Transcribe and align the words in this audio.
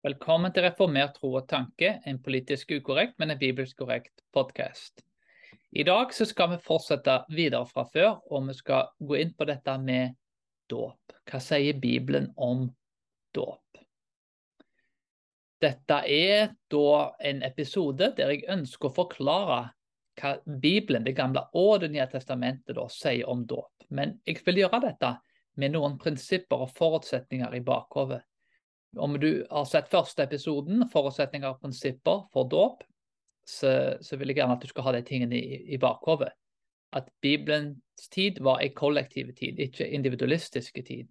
Velkommen 0.00 0.48
til 0.56 0.64
Reformert 0.64 1.18
tro 1.18 1.28
og 1.36 1.42
tanke, 1.44 1.90
en 2.08 2.18
politisk 2.24 2.70
ukorrekt, 2.72 3.18
men 3.20 3.34
en 3.34 3.38
bibelsk 3.38 3.76
korrekt 3.82 4.22
podkast. 4.32 5.02
I 5.76 5.84
dag 5.84 6.14
så 6.16 6.24
skal 6.24 6.54
vi 6.54 6.56
fortsette 6.64 7.18
videre 7.28 7.68
fra 7.68 7.84
før, 7.84 8.14
og 8.32 8.46
vi 8.46 8.54
skal 8.56 8.88
gå 8.96 9.18
inn 9.20 9.34
på 9.36 9.44
dette 9.50 9.74
med 9.82 10.14
dåp. 10.72 11.12
Hva 11.28 11.40
sier 11.44 11.76
Bibelen 11.82 12.30
om 12.40 12.62
dåp? 13.36 13.82
Dette 15.60 16.00
er 16.08 16.54
da 16.72 16.96
en 17.20 17.44
episode 17.50 18.08
der 18.16 18.32
jeg 18.32 18.48
ønsker 18.56 18.88
å 18.88 18.96
forklare 19.02 19.60
hva 20.16 20.32
Bibelen, 20.64 21.04
Det 21.04 21.12
gamle 21.12 21.44
og 21.52 21.84
Det 21.84 21.92
nye 21.92 22.08
testamentet, 22.08 22.72
da, 22.80 22.88
sier 22.88 23.28
om 23.28 23.44
dåp. 23.44 23.84
Men 23.90 24.16
jeg 24.24 24.40
vil 24.48 24.64
gjøre 24.64 24.80
dette 24.88 25.12
med 25.60 25.76
noen 25.76 26.00
prinsipper 26.00 26.64
og 26.64 26.72
forutsetninger 26.72 27.60
i 27.60 27.60
bakhodet 27.60 28.22
om 28.96 29.20
du 29.20 29.46
har 29.50 29.66
sett 29.68 29.90
første 29.90 30.24
episoden, 30.26 30.84
forutsetninger 30.90 31.52
og 31.52 31.60
prinsipper 31.62 32.24
for 32.34 32.48
dåp, 32.50 32.82
så, 33.46 33.96
så, 34.02 34.16
vil 34.18 34.30
jeg 34.30 34.40
gjerne 34.40 34.56
at 34.58 34.62
du 34.62 34.70
skal 34.70 34.86
ha 34.86 34.94
de 34.94 35.02
tingene 35.06 35.38
i, 35.38 35.60
i 35.74 35.78
bakhodet. 35.80 36.30
At 36.94 37.08
Bibelens 37.22 38.08
tid 38.10 38.40
var 38.42 38.60
en 38.60 38.74
kollektiv 38.74 39.32
tid, 39.38 39.58
ikke 39.62 39.86
individualistiske 39.86 40.82
tid. 40.86 41.08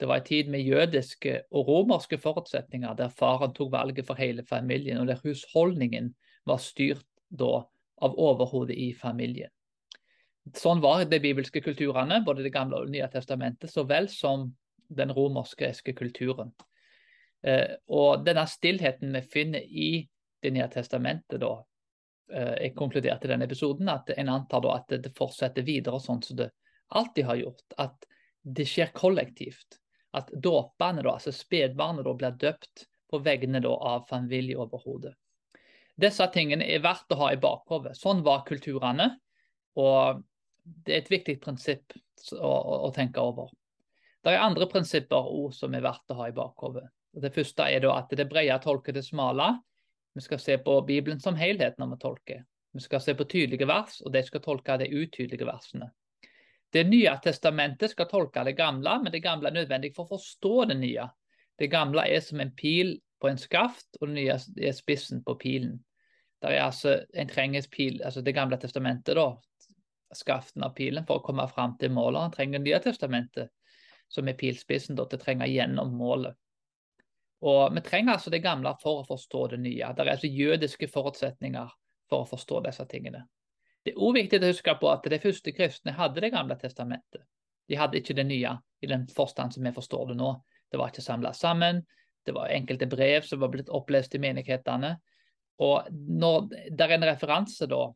Det 0.00 0.08
var 0.08 0.20
en 0.20 0.28
tid 0.28 0.50
med 0.52 0.66
jødiske 0.66 1.40
og 1.50 1.68
romerske 1.68 2.18
forutsetninger, 2.18 2.94
der 2.94 3.08
faren 3.08 3.54
tok 3.56 3.72
valget 3.72 4.06
for 4.06 4.18
hele 4.18 4.44
familien, 4.44 4.98
og 4.98 5.06
der 5.06 5.20
husholdningen 5.24 6.12
var 6.46 6.62
styrt 6.62 7.06
da 7.30 7.64
av 7.96 8.18
overhodet 8.20 8.76
i 8.76 8.92
familien. 8.94 9.50
Sånn 10.54 10.82
var 10.84 11.02
de 11.10 11.18
bibelske 11.18 11.62
kulturene, 11.64 12.20
både 12.24 12.44
Det 12.44 12.52
gamle 12.54 12.78
og 12.78 12.86
Det 12.86 12.98
nye 12.98 13.08
testamentet, 13.10 13.72
så 13.72 13.82
vel 13.88 14.06
som 14.08 14.52
den 14.88 15.10
romersk-greske 15.10 15.96
kulturen. 15.96 16.52
Eh, 17.46 17.76
og 17.94 18.24
denne 18.26 18.46
stillheten 18.50 19.14
vi 19.14 19.22
finner 19.22 19.62
i 19.62 20.08
Det 20.42 20.50
nye 20.52 20.66
testamentet, 20.70 21.40
da, 21.40 21.64
eh, 22.30 22.54
jeg 22.66 22.74
konkluderte 22.76 23.26
i 23.26 23.30
denne 23.30 23.46
episoden 23.48 23.88
at 23.88 24.10
en 24.12 24.28
antar 24.28 24.60
da 24.62 24.74
at 24.76 24.92
det 25.02 25.10
fortsetter 25.16 25.64
videre 25.64 25.98
sånn 25.98 26.20
som 26.22 26.36
det 26.36 26.50
alltid 26.94 27.24
har 27.24 27.38
gjort. 27.40 27.64
At 27.82 28.04
det 28.44 28.66
skjer 28.68 28.92
kollektivt. 28.94 29.78
At 30.12 30.28
dåpene, 30.30 31.02
da, 31.02 31.16
altså 31.16 31.32
spedbarnet, 31.34 32.04
da, 32.04 32.14
blir 32.14 32.36
døpt 32.44 32.84
på 33.10 33.18
vegne 33.24 33.62
da, 33.64 33.72
av 33.74 34.04
familieoverhodet. 34.10 35.14
Disse 35.96 36.28
tingene 36.30 36.68
er 36.68 36.84
verdt 36.84 37.16
å 37.16 37.20
ha 37.24 37.32
i 37.32 37.40
bakhodet. 37.40 37.96
Sånn 37.96 38.22
var 38.22 38.44
kulturene. 38.46 39.08
Og 39.80 40.20
det 40.62 40.92
er 40.92 41.00
et 41.00 41.10
viktig 41.10 41.38
prinsipp 41.42 41.96
å, 42.36 42.52
å, 42.52 42.78
å 42.86 42.92
tenke 42.94 43.24
over. 43.24 43.50
Det 44.22 44.34
er 44.34 44.44
andre 44.44 44.68
prinsipper 44.68 45.32
òg 45.32 45.56
som 45.56 45.74
er 45.74 45.84
verdt 45.84 46.12
å 46.12 46.20
ha 46.20 46.28
i 46.28 46.36
bakhodet. 46.36 46.86
Det 47.16 47.32
første 47.32 47.64
er 47.72 47.86
at 47.88 48.10
det 48.12 48.28
brede 48.28 48.58
tolker 48.60 48.92
det 48.92 49.04
smale. 49.06 49.54
Vi 50.14 50.20
skal 50.24 50.40
se 50.40 50.58
på 50.58 50.80
Bibelen 50.84 51.20
som 51.20 51.36
helhet 51.36 51.78
når 51.78 51.94
vi 51.94 52.00
tolker. 52.02 52.42
Vi 52.76 52.80
skal 52.84 53.00
se 53.00 53.14
på 53.16 53.24
tydelige 53.24 53.68
vers, 53.68 54.02
og 54.04 54.12
de 54.12 54.22
skal 54.24 54.42
tolke 54.44 54.76
de 54.80 54.90
utydelige 54.92 55.48
versene. 55.48 55.88
Det 56.72 56.82
nye 56.84 57.14
testamentet 57.24 57.94
skal 57.94 58.08
tolke 58.10 58.42
det 58.44 58.56
gamle, 58.58 58.98
men 59.02 59.12
det 59.12 59.22
gamle 59.24 59.48
er 59.48 59.56
nødvendig 59.56 59.94
for 59.96 60.04
å 60.04 60.16
forstå 60.18 60.66
det 60.72 60.76
nye. 60.82 61.06
Det 61.56 61.70
gamle 61.72 62.04
er 62.04 62.20
som 62.20 62.40
en 62.42 62.52
pil 62.52 62.98
på 63.20 63.30
en 63.30 63.40
skaft, 63.40 63.88
og 64.00 64.10
det 64.10 64.16
nye 64.18 64.36
er 64.68 64.76
spissen 64.76 65.22
på 65.24 65.38
pilen. 65.40 65.78
Der 66.44 66.52
er 66.52 66.66
altså 66.66 66.98
en 67.14 67.28
trenger 67.28 67.64
pil, 67.72 68.02
altså 68.04 68.20
Det 68.20 68.34
gamle 68.34 68.58
testamentet, 68.60 69.16
da, 69.16 69.30
skaften 70.12 70.64
av 70.64 70.74
pilen, 70.76 71.06
for 71.06 71.20
å 71.20 71.24
komme 71.24 71.48
fram 71.48 71.78
til 71.80 71.94
målet. 71.96 72.26
Han 72.26 72.34
trenger 72.34 72.60
Nye 72.60 72.80
testamentet, 72.84 73.48
som 74.08 74.28
er 74.28 74.36
pilspissen, 74.36 74.96
da, 74.96 75.06
til 75.08 75.18
å 75.18 75.24
trenge 75.24 75.48
gjennom 75.48 75.96
målet. 75.96 76.36
Og 77.46 77.74
Vi 77.74 77.80
trenger 77.86 78.16
altså 78.16 78.30
det 78.30 78.42
gamle 78.42 78.72
for 78.82 79.02
å 79.02 79.06
forstå 79.06 79.46
det 79.54 79.60
nye. 79.62 79.92
Det 79.94 80.02
er 80.02 80.12
altså 80.16 80.30
jødiske 80.30 80.88
forutsetninger 80.90 81.72
for 82.10 82.24
å 82.24 82.28
forstå 82.28 82.62
disse 82.66 82.86
tingene. 82.90 83.22
Det 83.84 83.94
er 83.94 84.02
òg 84.02 84.16
viktig 84.16 84.40
å 84.42 84.50
huske 84.50 84.74
på 84.80 84.90
at 84.90 85.06
de 85.06 85.18
første 85.22 85.52
kristne 85.54 85.94
hadde 85.94 86.20
Det 86.20 86.32
gamle 86.34 86.56
testamentet. 86.58 87.22
De 87.68 87.78
hadde 87.78 87.98
ikke 87.98 88.14
det 88.14 88.26
nye 88.26 88.56
i 88.82 88.90
den 88.90 89.06
forstand 89.10 89.54
som 89.54 89.62
vi 89.62 89.74
forstår 89.74 90.08
det 90.10 90.18
nå. 90.18 90.32
Det 90.70 90.78
var 90.78 90.90
ikke 90.90 91.06
samla 91.06 91.32
sammen. 91.34 91.84
Det 92.26 92.34
var 92.34 92.50
enkelte 92.50 92.88
brev 92.90 93.22
som 93.22 93.40
var 93.40 93.52
blitt 93.54 93.70
opplest 93.70 94.14
i 94.14 94.22
menighetene. 94.22 94.96
Og 95.62 95.86
når 95.92 96.48
Det 96.50 96.84
er 96.84 96.96
en 96.96 97.08
referanse 97.08 97.66
da 97.70 97.86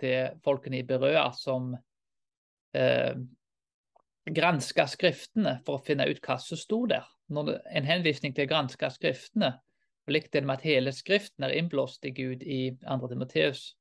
til 0.00 0.38
folkene 0.44 0.78
i 0.78 0.86
Berøa 0.86 1.30
som 1.34 1.72
eh, 2.74 3.14
granska 4.30 4.86
skriftene 4.86 5.58
for 5.66 5.78
å 5.78 5.84
finne 5.84 6.06
ut 6.10 6.20
hva 6.22 6.38
som 6.38 6.58
sto 6.58 6.84
der 6.86 7.06
det, 7.40 7.60
en 7.70 7.86
henvisning 7.86 8.34
til 8.34 8.46
å 8.46 8.50
granske 8.50 8.90
Skriftene, 8.92 9.54
og 10.06 10.12
likte 10.12 10.40
det 10.40 10.46
med 10.46 10.60
at 10.60 10.66
hele 10.66 10.92
Skriften 10.92 11.46
er 11.46 11.54
innblåst 11.56 12.04
i 12.04 12.12
Gud 12.14 12.42
i 12.42 12.74
2. 12.82 13.08
Timoteus, 13.08 13.72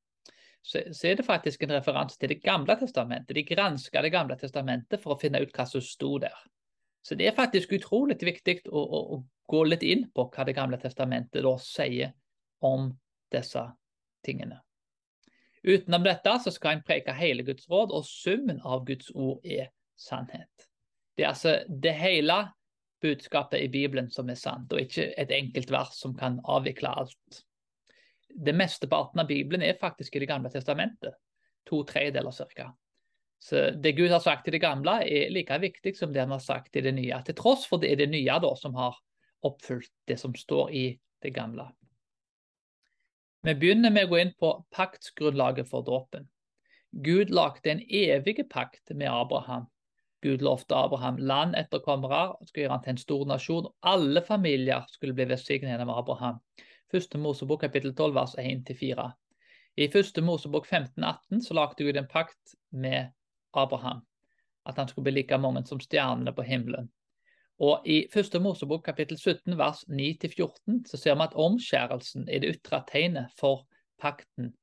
så, 0.61 0.83
så, 0.93 1.07
er 1.07 1.17
det 1.17 1.25
faktisk 1.25 1.63
en 1.63 1.73
referanse 1.73 2.19
til 2.21 2.29
Det 2.29 2.43
gamle 2.43 2.75
testamentet. 2.77 3.35
De 3.35 3.43
granska 3.43 4.01
Det 4.01 4.11
gamle 4.13 4.37
testamentet 4.37 5.01
for 5.01 5.15
å 5.15 5.19
finne 5.19 5.41
ut 5.41 5.53
hva 5.57 5.65
som 5.65 5.81
sto 5.81 6.19
der. 6.21 6.37
Så 7.01 7.17
det 7.17 7.27
er 7.27 7.35
faktisk 7.37 7.73
utrolig 7.73 8.19
viktig 8.21 8.59
å, 8.69 8.77
å, 8.77 8.99
å 9.17 9.23
gå 9.49 9.63
litt 9.65 9.83
inn 9.83 10.05
på 10.13 10.27
hva 10.29 10.45
Det 10.45 10.53
gamle 10.53 10.77
testamentet 10.77 11.41
da 11.41 11.55
sier 11.57 12.13
om 12.61 12.91
disse 13.33 13.63
tingene. 14.21 14.61
Utenom 15.65 16.05
dette 16.05 16.37
så 16.43 16.53
skal 16.53 16.77
en 16.77 16.85
preke 16.85 17.13
hele 17.13 17.43
Guds 17.45 17.65
råd, 17.69 17.89
og 17.93 18.05
summen 18.05 18.61
av 18.61 18.85
Guds 18.85 19.09
ord 19.13 19.41
er 19.45 19.71
sannhet. 20.01 20.67
Det 21.15 21.25
er 21.25 21.31
altså 21.33 21.55
det 21.69 21.93
hele 21.99 22.41
budskapet 23.01 23.61
i 23.61 23.69
Bibelen 23.71 24.09
som 24.13 24.29
er 24.29 24.39
sant, 24.39 24.73
og 24.73 24.81
ikke 24.81 25.11
et 25.19 25.31
enkelt 25.33 25.71
vers 25.73 25.97
som 25.97 26.13
kan 26.17 26.39
avvikle 26.49 26.91
alt. 27.01 27.41
Det 28.31 28.55
mesteparten 28.55 29.21
av 29.21 29.27
Bibelen 29.27 29.65
er 29.65 29.79
faktisk 29.79 30.15
i 30.15 30.21
Det 30.23 30.29
gamle 30.29 30.49
testamentet. 30.49 31.17
To 31.67 31.83
tredjedeler 31.83 32.31
ca. 32.31 32.71
Så 33.41 33.69
det 33.71 33.91
Gud 33.97 34.09
har 34.09 34.19
sagt 34.19 34.47
i 34.47 34.51
det 34.51 34.61
gamle, 34.61 35.01
er 35.01 35.31
like 35.33 35.57
viktig 35.59 35.95
som 35.97 36.13
det 36.13 36.21
han 36.21 36.31
har 36.31 36.39
sagt 36.39 36.75
i 36.75 36.81
det 36.81 36.93
nye. 36.93 37.21
Til 37.25 37.35
tross 37.35 37.65
for 37.67 37.81
det 37.81 37.91
er 37.91 38.03
det 38.03 38.09
nye 38.09 38.39
da 38.39 38.53
som 38.55 38.75
har 38.77 38.97
oppfylt 39.41 39.91
det 40.07 40.19
som 40.21 40.35
står 40.37 40.71
i 40.71 40.85
det 41.21 41.33
gamle. 41.33 41.65
Vi 43.41 43.55
begynner 43.57 43.89
med 43.89 44.05
å 44.05 44.11
gå 44.11 44.19
inn 44.21 44.33
på 44.37 44.53
paktsgrunnlaget 44.69 45.69
for 45.69 45.81
dåpen. 45.81 46.27
Gud 46.91 47.31
lagde 47.33 47.71
en 47.71 47.81
evig 47.81 48.43
pakt 48.49 48.93
med 48.93 49.09
Abraham 49.09 49.65
Gud 50.21 50.43
lovte 50.45 50.75
Abraham 50.77 51.17
land 51.17 51.55
etterkommere, 51.57 52.35
skulle 52.45 52.67
gjøre 52.67 52.75
han 52.75 52.83
til 52.85 52.93
en 52.93 53.01
stor 53.01 53.25
nasjon. 53.29 53.69
Alle 53.81 54.21
familier 54.21 54.85
skulle 54.91 55.15
bli 55.17 55.25
velsignet 55.31 55.73
gjennom 55.73 55.93
Abraham. 55.95 56.37
Første 56.91 57.17
Mosebok 57.17 57.63
kapittel 57.65 57.95
12 57.95 58.15
vers 58.15 58.35
1-4. 58.37 59.09
I 59.81 59.87
første 59.87 60.21
Mosebok 60.21 60.67
15-18 60.67 61.41
så 61.45 61.55
lagde 61.57 61.85
Gud 61.85 61.97
en 61.97 62.09
pakt 62.11 62.55
med 62.69 63.13
Abraham. 63.53 64.01
At 64.65 64.77
han 64.77 64.87
skulle 64.87 65.07
bli 65.09 65.21
like 65.21 65.37
mange 65.41 65.63
som 65.65 65.79
stjernene 65.81 66.33
på 66.35 66.45
himmelen. 66.45 66.91
Og 67.61 67.85
I 67.85 68.07
første 68.13 68.39
Mosebok 68.41 68.83
kapittel 68.85 69.17
17 69.17 69.57
vers 69.57 69.83
9-14 69.89 70.83
så 70.89 70.97
ser 70.97 71.17
vi 71.17 71.27
at 71.27 71.37
omskjærelsen 71.37 72.27
er 72.29 72.41
det 72.41 72.55
ytre 72.55 72.81
tegnet 72.89 73.33
for 73.37 73.67
pakten 74.01 74.53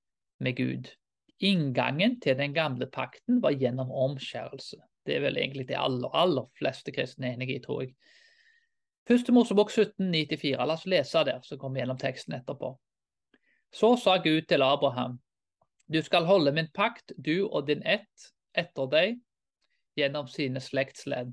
med 0.42 0.56
Gud. 0.58 0.90
Inngangen 1.38 2.20
til 2.20 2.38
den 2.38 2.54
gamle 2.54 2.86
pakten 2.90 3.42
var 3.42 3.54
gjennom 3.54 3.90
omskjærelse. 3.90 4.80
Det 5.08 5.16
er 5.16 5.24
vel 5.24 5.40
egentlig 5.40 5.64
de 5.70 5.78
aller, 5.80 6.12
aller 6.12 6.48
fleste 6.58 6.92
kristne 6.92 7.32
enige 7.32 7.56
i, 7.56 7.62
tror 7.64 7.86
jeg. 7.86 7.94
Første 9.08 9.32
Mosebok 9.32 9.70
1794. 9.72 10.58
La 10.60 10.74
oss 10.76 10.84
lese 10.84 11.24
der, 11.24 11.40
så 11.40 11.56
kommer 11.56 11.78
vi 11.78 11.82
gjennom 11.82 12.00
teksten 12.00 12.36
etterpå. 12.36 12.74
Så 13.72 13.94
sa 13.96 14.18
Gud 14.20 14.48
til 14.48 14.64
Abraham, 14.64 15.16
du 15.88 16.02
skal 16.04 16.28
holde 16.28 16.52
min 16.52 16.68
pakt, 16.74 17.12
du 17.16 17.48
og 17.48 17.66
din 17.68 17.80
ett 17.88 18.28
etter 18.52 18.88
deg, 18.92 19.18
gjennom 19.96 20.28
sine 20.28 20.60
slektsledd. 20.60 21.32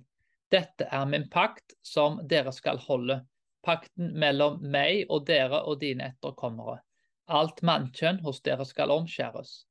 Dette 0.52 0.88
er 0.88 1.06
min 1.12 1.28
pakt 1.32 1.76
som 1.84 2.22
dere 2.24 2.54
skal 2.56 2.80
holde, 2.80 3.20
pakten 3.66 4.14
mellom 4.16 4.62
meg 4.62 5.10
og 5.10 5.26
dere 5.28 5.66
og 5.68 5.82
dine 5.84 6.14
etterkommere. 6.14 6.80
Alt 7.28 7.60
mannkjønn 7.66 8.22
hos 8.24 8.40
dere 8.46 8.66
skal 8.70 8.94
omskjæres. 8.94 9.66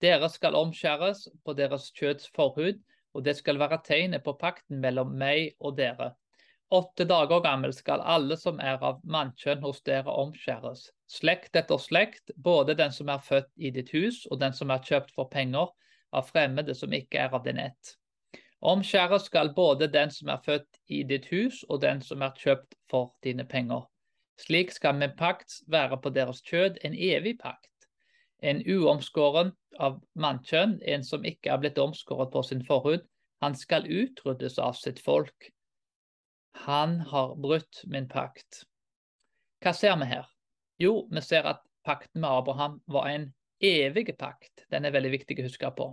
Dere 0.00 0.30
skal 0.32 0.56
omskjæres 0.56 1.26
på 1.44 1.52
deres 1.58 1.90
kjøds 1.92 2.30
forhud, 2.32 2.78
og 3.14 3.24
det 3.26 3.36
skal 3.38 3.58
være 3.60 3.80
tegnet 3.86 4.24
på 4.24 4.36
pakten 4.40 4.80
mellom 4.82 5.12
meg 5.18 5.54
og 5.60 5.76
dere. 5.78 6.12
Åtte 6.70 7.04
dager 7.10 7.40
gammel 7.42 7.72
skal 7.74 8.02
alle 8.06 8.36
som 8.38 8.60
er 8.62 8.78
av 8.86 9.00
mannkjønn 9.02 9.64
hos 9.66 9.80
dere 9.86 10.12
omskjæres, 10.22 10.84
slekt 11.10 11.56
etter 11.58 11.80
slekt, 11.82 12.30
både 12.36 12.76
den 12.78 12.94
som 12.94 13.10
er 13.10 13.24
født 13.26 13.50
i 13.58 13.72
ditt 13.74 13.90
hus 13.90 14.22
og 14.30 14.38
den 14.42 14.54
som 14.54 14.70
er 14.70 14.84
kjøpt 14.86 15.10
for 15.16 15.30
penger 15.32 15.72
av 16.14 16.28
fremmede 16.30 16.76
som 16.78 16.92
ikke 16.94 17.18
er 17.24 17.34
av 17.34 17.42
din 17.46 17.58
ett. 17.58 17.96
Omskjæres 18.60 19.24
skal 19.26 19.54
både 19.56 19.88
den 19.88 20.10
som 20.14 20.28
er 20.28 20.42
født 20.44 20.78
i 20.86 21.02
ditt 21.02 21.26
hus 21.32 21.64
og 21.68 21.80
den 21.82 22.02
som 22.04 22.22
er 22.22 22.36
kjøpt 22.36 22.76
for 22.90 23.14
dine 23.24 23.46
penger. 23.48 23.86
Slik 24.40 24.70
skal 24.72 24.94
min 25.00 25.16
pakt 25.16 25.58
være 25.66 25.98
på 26.00 26.12
deres 26.14 26.42
kjød, 26.44 26.78
en 26.84 26.94
evig 26.94 27.38
pakt. 27.40 27.69
En 28.42 28.62
uomskåren 28.64 29.52
av 29.78 30.00
mannkjønn, 30.16 30.78
en 30.82 31.04
som 31.04 31.24
ikke 31.28 31.52
er 31.52 31.60
blitt 31.60 31.78
omskåret 31.78 32.32
på 32.32 32.42
sin 32.46 32.62
forhud, 32.64 33.04
han 33.44 33.56
skal 33.56 33.88
utryddes 33.88 34.58
av 34.60 34.76
sitt 34.76 35.00
folk. 35.00 35.50
Han 36.66 37.00
har 37.00 37.34
brutt 37.40 37.82
min 37.86 38.08
pakt. 38.08 38.64
Hva 39.60 39.72
ser 39.76 39.96
vi 40.00 40.08
her? 40.08 40.28
Jo, 40.80 41.06
vi 41.12 41.22
ser 41.24 41.48
at 41.48 41.60
pakten 41.84 42.22
med 42.24 42.30
Abraham 42.30 42.80
var 42.88 43.08
en 43.08 43.30
evig 43.60 44.16
pakt. 44.18 44.64
Den 44.72 44.84
er 44.84 44.94
veldig 44.96 45.12
viktig 45.18 45.36
å 45.40 45.48
huske 45.48 45.72
på. 45.76 45.90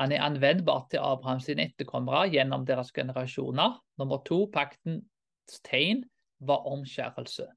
Han 0.00 0.12
er 0.12 0.24
anvendbar 0.24 0.86
til 0.92 1.02
Abrahams 1.04 1.48
etterkommere 1.52 2.30
gjennom 2.32 2.64
deres 2.68 2.92
generasjoner. 2.96 3.76
Nummer 4.00 4.20
to, 4.24 4.46
paktens 4.52 5.60
tegn 5.68 6.06
var 6.40 6.64
omskjærelse. 6.68 7.48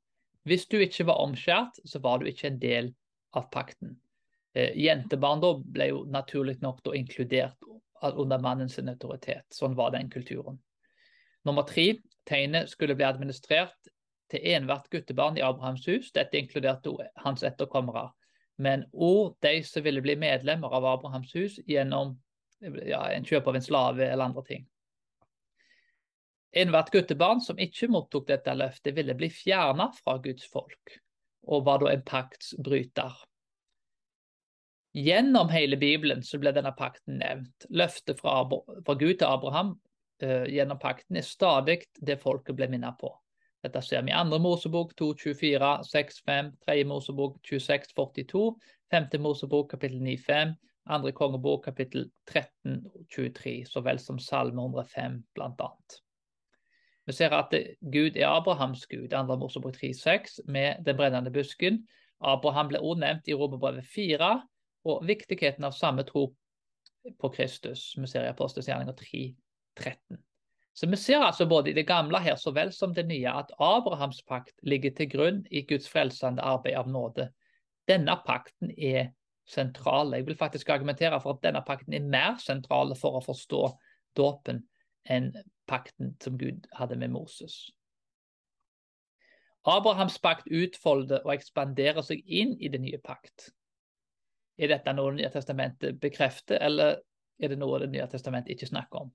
Hvis 0.43 0.67
du 0.67 0.81
ikke 0.83 1.07
var 1.07 1.21
omskjært, 1.23 1.79
så 1.87 2.01
var 2.03 2.19
du 2.19 2.27
ikke 2.27 2.49
en 2.49 2.59
del 2.59 2.91
av 3.31 3.47
pakten. 3.51 3.95
Eh, 4.53 4.75
jentebarn 4.77 5.41
da 5.41 5.53
ble 5.57 5.89
jo 5.89 6.03
naturlig 6.09 6.59
nok 6.61 6.83
da 6.85 6.93
inkludert 6.97 7.69
under 8.03 8.41
mannens 8.41 8.77
autoritet. 8.79 9.45
Sånn 9.53 9.75
var 9.75 9.93
den 9.95 10.09
kulturen. 10.11 10.59
Nummer 11.45 11.65
tre, 11.67 11.97
tegnet 12.29 12.69
skulle 12.69 12.95
bli 12.95 13.05
administrert 13.07 13.91
til 14.31 14.43
enhvert 14.53 14.89
guttebarn 14.91 15.37
i 15.37 15.45
Abrahams 15.45 15.87
hus. 15.87 16.11
Dette 16.15 16.39
inkluderte 16.39 16.93
hans 17.23 17.43
etterkommere. 17.43 18.09
Men 18.61 18.85
òg 18.93 19.35
de 19.41 19.57
som 19.65 19.83
ville 19.83 20.03
bli 20.03 20.15
medlemmer 20.19 20.73
av 20.73 20.85
Abrahams 20.85 21.33
hus 21.35 21.57
gjennom 21.67 22.15
ja, 22.61 23.01
en 23.11 23.25
kjøp 23.25 23.49
av 23.49 23.57
en 23.57 23.65
slave 23.65 24.05
eller 24.05 24.29
andre 24.29 24.43
ting. 24.47 24.67
Enhvert 26.53 26.91
guttebarn 26.93 27.41
som 27.41 27.57
ikke 27.57 27.89
mottok 27.89 28.27
dette 28.29 28.53
løftet, 28.53 28.93
ville 28.93 29.15
bli 29.17 29.31
fjerna 29.33 29.89
fra 29.97 30.19
Guds 30.21 30.45
folk, 30.53 30.99
og 31.49 31.65
var 31.65 31.81
da 31.81 31.89
en 31.89 32.03
paktsbryter. 32.05 33.15
Gjennom 34.93 35.49
hele 35.49 35.77
Bibelen 35.77 36.21
så 36.21 36.37
ble 36.37 36.51
denne 36.53 36.73
pakten 36.77 37.17
nevnt. 37.17 37.65
Løftet 37.73 38.19
fra, 38.21 38.43
fra 38.45 38.93
Gud 38.93 39.17
til 39.17 39.25
Abraham 39.25 39.73
uh, 40.21 40.45
gjennom 40.45 40.77
pakten 40.81 41.17
er 41.17 41.25
stadig 41.25 41.79
det 41.97 42.19
folket 42.21 42.57
ble 42.59 42.69
minnet 42.69 42.99
på. 43.01 43.09
Dette 43.63 43.81
ser 43.81 44.03
vi 44.03 44.11
i 44.11 44.19
2. 44.29 44.37
Mosebok 44.43 44.91
2.24, 44.99 45.71
6.5, 45.87 46.51
3. 46.67 46.77
Mosebok 46.85 47.39
26.42, 47.47 48.43
5. 48.91 49.09
Mosebok 49.23 49.71
kapittel 49.71 50.03
9.5, 50.03 50.53
2. 50.91 51.13
kongebok 51.15 51.65
kapittel 51.71 52.09
13.23, 52.29 53.63
så 53.65 53.81
vel 53.81 54.01
som 54.03 54.19
Salme 54.19 54.61
105 54.61 55.21
blant 55.33 55.63
annet. 55.63 55.99
Vi 57.07 57.15
ser 57.15 57.33
at 57.35 57.55
Gud 57.81 58.19
er 58.19 58.29
Abrahams 58.29 58.85
Gud, 58.91 59.09
2. 59.15 59.37
Mosebok 59.39 59.79
3.6, 59.79 60.43
med 60.45 60.83
den 60.85 60.99
brennende 60.99 61.31
busken. 61.31 61.85
Abraham 62.19 62.69
ble 62.69 62.83
også 62.83 62.99
nevnt 62.99 63.31
i 63.31 63.35
Romerbrevet 63.35 63.87
4, 63.95 64.35
og 64.83 65.05
viktigheten 65.07 65.63
av 65.63 65.75
samme 65.77 66.03
tro 66.07 66.27
på 67.19 67.29
Kristus. 67.29 67.93
Vi 67.97 68.07
ser 68.07 68.25
i 68.25 68.31
Apostelgjerninga 68.31 68.95
3.13. 68.99 70.21
Så 70.73 70.89
vi 70.89 70.97
ser 70.97 71.21
altså 71.21 71.45
både 71.45 71.69
i 71.69 71.73
det 71.77 71.85
gamle 71.87 72.19
her 72.19 72.35
så 72.35 72.51
vel 72.51 72.71
som 72.73 72.93
det 72.93 73.05
nye 73.05 73.29
at 73.29 73.51
Abrahams 73.61 74.23
pakt 74.25 74.55
ligger 74.63 74.95
til 74.97 75.09
grunn 75.09 75.43
i 75.51 75.61
Guds 75.69 75.89
frelsende 75.89 76.41
arbeid 76.41 76.79
av 76.79 76.89
nåde. 76.89 77.29
Denne 77.87 78.15
pakten 78.25 78.71
er 78.77 79.11
sentral. 79.45 80.15
Jeg 80.15 80.25
vil 80.25 80.39
faktisk 80.39 80.69
argumentere 80.69 81.19
for 81.21 81.35
at 81.35 81.43
denne 81.43 81.61
pakten 81.67 81.93
er 81.93 82.07
mer 82.07 82.39
sentral 82.41 82.95
for 82.97 83.19
å 83.19 83.25
forstå 83.25 83.63
dåpen 84.17 84.63
enn 85.09 85.33
pakten 85.69 86.15
som 86.23 86.37
Gud 86.39 86.65
hadde 86.73 86.97
med 86.97 87.11
Moses. 87.13 87.67
Abrahams 89.63 90.17
pakt 90.19 90.47
utfolder 90.51 91.21
og 91.23 91.35
ekspanderer 91.35 92.03
seg 92.03 92.23
inn 92.25 92.57
i 92.59 92.71
det 92.71 92.81
nye 92.83 92.99
pakt. 93.03 93.51
Er 94.57 94.69
dette 94.69 94.93
noe 94.93 95.11
Det 95.11 95.21
nye 95.21 95.33
testamentet 95.33 95.99
bekrefter, 96.01 96.61
eller 96.61 96.99
er 97.39 97.49
det 97.49 97.57
noe 97.57 97.79
Det 97.79 97.89
nye 97.89 98.07
testamentet 98.07 98.53
ikke 98.53 98.69
snakker 98.69 99.05
om? 99.05 99.11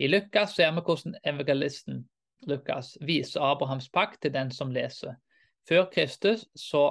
I 0.00 0.08
Lukas 0.08 0.54
ser 0.56 0.70
vi 0.72 0.80
hvordan 0.86 1.16
evangelisten 1.24 2.04
Lukas 2.48 2.94
viser 3.04 3.42
Abrahams 3.44 3.90
pakt 3.92 4.22
til 4.22 4.32
den 4.32 4.50
som 4.50 4.70
leser. 4.72 5.18
Før 5.68 5.90
Kristus 5.92 6.46
så 6.56 6.84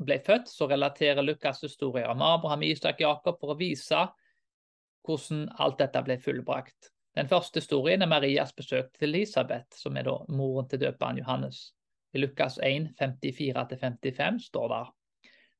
ble 0.00 0.16
født, 0.26 0.48
så 0.48 0.66
relaterer 0.66 1.22
Lukas 1.22 1.60
historier 1.62 2.08
om 2.10 2.22
Abraham, 2.22 2.62
Isak, 2.62 3.00
Jakob 3.00 3.38
for 3.38 3.54
å 3.54 3.58
vise 3.60 4.00
hvordan 5.06 5.44
alt 5.62 5.78
dette 5.78 6.02
ble 6.02 6.18
fullbrakt. 6.20 6.90
Den 7.16 7.28
første 7.28 7.60
historien 7.60 8.02
er 8.02 8.10
Marias 8.10 8.52
besøk 8.56 8.92
til 8.98 9.10
Elisabeth, 9.10 9.76
som 9.76 9.96
er 9.96 10.06
da 10.08 10.16
moren 10.28 10.68
til 10.70 10.80
døperen 10.80 11.18
Johannes. 11.18 11.70
I 12.14 12.22
Lukas 12.22 12.58
1, 12.62 12.90
54-55 12.98 14.46
står 14.48 14.68
det 14.72 14.82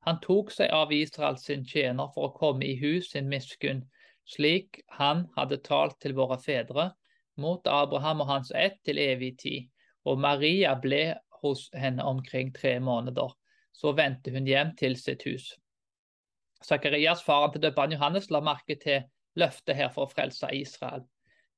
han 0.06 0.20
tok 0.24 0.52
seg 0.54 0.70
av 0.72 0.92
Israel 0.92 1.36
sin 1.38 1.64
tjener 1.64 2.08
for 2.14 2.28
å 2.28 2.36
komme 2.36 2.64
i 2.64 2.76
hus 2.80 3.10
sin 3.12 3.28
miskunn, 3.28 3.82
slik 4.24 4.80
han 4.96 5.26
hadde 5.36 5.60
talt 5.66 5.98
til 6.00 6.14
våre 6.16 6.38
fedre, 6.40 6.90
mot 7.40 7.66
Abraham 7.68 8.22
og 8.24 8.30
hans 8.30 8.52
ett 8.56 8.78
til 8.84 9.00
evig 9.00 9.34
tid. 9.42 9.68
Og 10.08 10.20
Maria 10.20 10.74
ble 10.80 11.18
hos 11.42 11.68
henne 11.76 12.04
omkring 12.04 12.52
tre 12.52 12.78
måneder. 12.80 13.32
Så 13.72 13.92
vendte 13.96 14.32
hun 14.32 14.48
hjem 14.48 14.74
til 14.76 14.96
sitt 14.96 15.24
hus. 15.28 15.52
Sakarias, 16.64 17.22
faren 17.24 17.54
til 17.54 17.64
døperen 17.64 17.94
Johannes, 17.96 18.28
la 18.30 18.42
merke 18.44 18.76
til 18.80 19.06
løftet 19.40 19.76
her 19.78 19.92
for 19.94 20.04
å 20.04 20.12
frelse 20.12 20.50
Israel. 20.56 21.06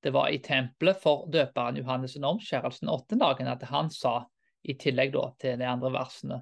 Det 0.03 0.13
var 0.15 0.31
i 0.31 0.39
tempelet 0.43 0.99
for 1.03 1.27
døperen 1.31 1.79
Johannes' 1.79 2.19
omskjærelsen 2.19 2.91
åttende 2.91 3.27
dagen 3.27 3.51
at 3.51 3.63
han 3.71 3.91
sa, 3.91 4.21
i 4.63 4.77
tillegg 4.79 5.11
da, 5.15 5.25
til 5.43 5.59
de 5.59 5.67
andre 5.67 5.91
versene, 5.91 6.37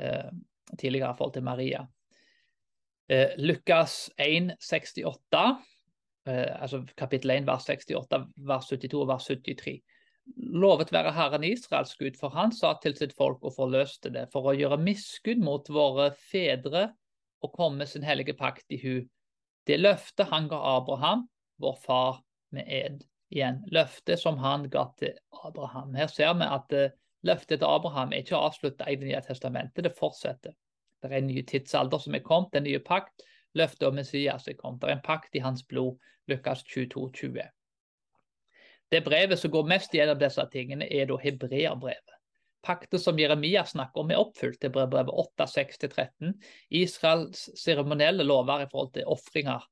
eh, 0.00 0.30
tidligere 0.78 1.12
i 1.12 1.18
forhold 1.18 1.34
til 1.36 1.46
Maria. 1.46 1.82
Eh, 3.12 3.34
Lukas 3.38 4.10
1, 4.18 4.54
68, 4.60 5.56
eh, 6.26 6.62
altså 6.62 6.82
kapittel 6.96 7.30
1, 7.34 7.46
vers 7.46 7.66
68, 7.68 8.22
vers 8.36 8.70
72 8.70 9.00
og 9.00 9.08
vers 9.10 9.26
73. 9.26 9.80
Lovet 10.62 10.92
være 10.94 11.12
Herren 11.12 11.44
Israels 11.44 11.96
Gud, 11.98 12.16
for 12.20 12.30
han 12.32 12.52
sa 12.54 12.76
til 12.80 12.94
sitt 12.96 13.14
folk 13.18 13.42
og 13.42 13.56
forløste 13.56 14.12
det, 14.14 14.28
for 14.32 14.46
å 14.46 14.56
gjøre 14.56 14.78
miskunn 14.80 15.42
mot 15.42 15.66
våre 15.68 16.12
fedre 16.30 16.92
og 17.42 17.54
komme 17.56 17.88
sin 17.90 18.06
hellige 18.06 18.36
pakt 18.38 18.70
i 18.70 18.78
hu. 18.78 19.00
Det 19.66 19.78
løftet 19.80 20.30
han 20.30 20.46
ga 20.50 20.60
Abraham, 20.76 21.26
vår 21.62 21.78
far, 21.82 22.22
med 22.54 22.68
ed. 22.68 23.02
Igjen, 23.32 23.62
løftet 23.72 24.20
som 24.20 24.36
han 24.42 24.66
ga 24.70 24.86
til 25.00 25.14
Abraham. 25.42 25.94
Her 25.96 26.10
ser 26.12 26.34
vi 26.36 26.46
at 26.46 26.74
uh, 26.76 26.90
Løftet 27.22 27.60
til 27.60 27.68
Abraham 27.68 28.12
er 28.12 28.24
ikke 28.24 28.36
avslutta 28.36 28.88
i 28.90 28.96
Det 28.96 29.06
nye 29.06 29.20
testamentet, 29.22 29.84
det 29.84 29.94
fortsetter. 29.98 30.54
Det 31.02 31.10
er 31.10 31.18
en 31.18 31.26
ny 31.26 31.42
tidsalder 31.46 31.98
som 31.98 32.14
er 32.14 32.22
kommet, 32.26 32.54
en 32.54 32.64
ny 32.66 32.78
pakt. 32.84 33.22
Løftet 33.54 33.88
om 33.88 33.94
Messias 33.94 34.48
er 34.48 34.58
kommet. 34.58 34.80
Det 34.80 34.90
er 34.90 34.96
en 34.96 35.04
pakt 35.04 35.34
i 35.34 35.42
hans 35.42 35.62
blod, 35.62 35.98
Lukas 36.28 36.62
22, 36.62 37.10
20. 37.12 37.42
Det 38.92 39.04
brevet 39.04 39.38
som 39.38 39.50
går 39.50 39.68
mest 39.68 39.94
gjennom 39.94 40.18
disse 40.20 40.44
tingene, 40.52 40.86
er 40.86 41.06
da 41.08 41.16
hebreerbrevet. 41.16 42.18
Pakten 42.62 43.00
som 43.00 43.18
Jeremia 43.18 43.64
snakker 43.66 44.04
om, 44.04 44.10
er 44.10 44.20
oppfylt 44.22 44.60
til 44.62 44.70
brevet 44.70 45.10
8, 45.10 45.46
6-13. 45.50 46.34
Israels 46.70 47.48
seremonielle 47.58 48.22
lover 48.22 48.62
i 48.62 48.68
forhold 48.70 48.92
til 48.94 49.08
ofringer 49.10 49.64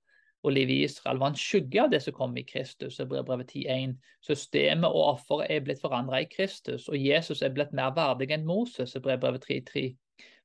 og 0.43 0.53
livet 0.53 0.73
i 0.73 0.85
Israel 0.85 1.19
var 1.21 1.33
en 1.33 1.37
skygge 1.37 1.83
av 1.83 1.91
det 1.93 2.01
som 2.03 2.15
kom 2.17 2.37
i 2.37 2.45
Kristus. 2.49 2.97
Brevet 3.09 3.53
10.1. 3.53 3.97
Systemet 4.25 4.89
og 4.89 5.03
offeret 5.15 5.51
er 5.53 5.65
blitt 5.65 5.83
forandret 5.83 6.25
i 6.25 6.31
Kristus, 6.33 6.89
og 6.89 6.97
Jesus 6.97 7.43
er 7.43 7.53
blitt 7.53 7.75
mer 7.77 7.93
verdig 7.97 8.31
enn 8.33 8.47
Moses. 8.49 8.97
Brevet 9.05 9.45
3.3. 9.45 9.91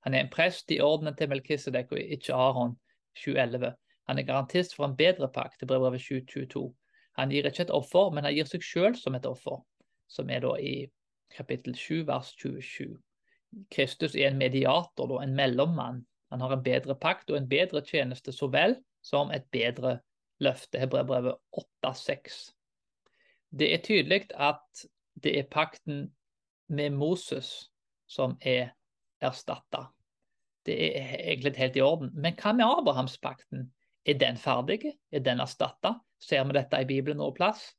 Han 0.05 0.13
er 0.13 0.25
en 0.25 0.31
prest 0.33 0.71
i 0.71 0.81
ordenen 0.83 1.15
til 1.15 1.31
Melkisedek 1.31 1.93
og 1.95 1.99
ikke 1.99 2.35
Aron. 2.35 2.75
7.11. 3.15 3.71
Han 4.09 4.19
er 4.19 4.27
garantist 4.27 4.75
for 4.75 4.85
en 4.85 4.97
bedre 4.97 5.29
pakt. 5.31 5.63
Brevet 5.67 6.01
7.22. 6.01 6.65
Han 7.15 7.31
gir 7.31 7.47
ikke 7.47 7.63
et 7.63 7.71
offer, 7.71 8.11
men 8.11 8.27
han 8.27 8.35
gir 8.35 8.49
seg 8.49 8.63
selv 8.63 8.99
som 8.99 9.15
et 9.15 9.25
offer, 9.25 9.61
som 10.11 10.29
er 10.29 10.43
da 10.43 10.57
i 10.59 10.89
kapittel 11.31 11.75
7, 11.75 12.03
vers 12.09 12.33
27. 12.35 12.97
Kristus 13.71 14.15
er 14.15 14.27
en 14.27 14.41
mediator, 14.41 15.15
en 15.21 15.35
mellommann. 15.35 16.03
Han 16.31 16.43
har 16.43 16.51
en 16.51 16.63
bedre 16.63 16.97
pakt 16.99 17.31
og 17.31 17.39
en 17.39 17.47
bedre 17.47 17.79
tjeneste 17.85 18.35
så 18.35 18.51
vel 18.51 18.75
som 19.05 19.31
et 19.31 19.45
bedre 19.53 19.99
løfte. 20.41 20.81
Hebreerbrevet 20.81 21.37
8,6. 21.85 22.39
Det 23.55 23.71
er 23.73 23.83
tydelig 23.85 24.25
at 24.33 24.85
det 25.23 25.37
er 25.39 25.51
pakten 25.51 26.09
med 26.67 26.97
Moses 26.97 27.69
som 28.09 28.35
er 28.41 28.73
erstatta. 29.21 29.85
Det 30.65 30.75
er 30.97 31.15
egentlig 31.19 31.55
helt 31.57 31.77
i 31.77 31.81
orden. 31.85 32.11
Men 32.13 32.35
hva 32.41 32.53
med 32.53 32.65
Abrahamspakten? 32.65 33.69
Er 34.05 34.17
den 34.21 34.37
ferdig? 34.37 34.95
Er 35.11 35.19
den 35.25 35.39
erstatta? 35.39 35.95
Ser 36.21 36.43
vi 36.45 36.57
dette 36.57 36.81
i 36.81 36.87
Bibelen 36.89 37.21
noe 37.21 37.33
plass? 37.33 37.71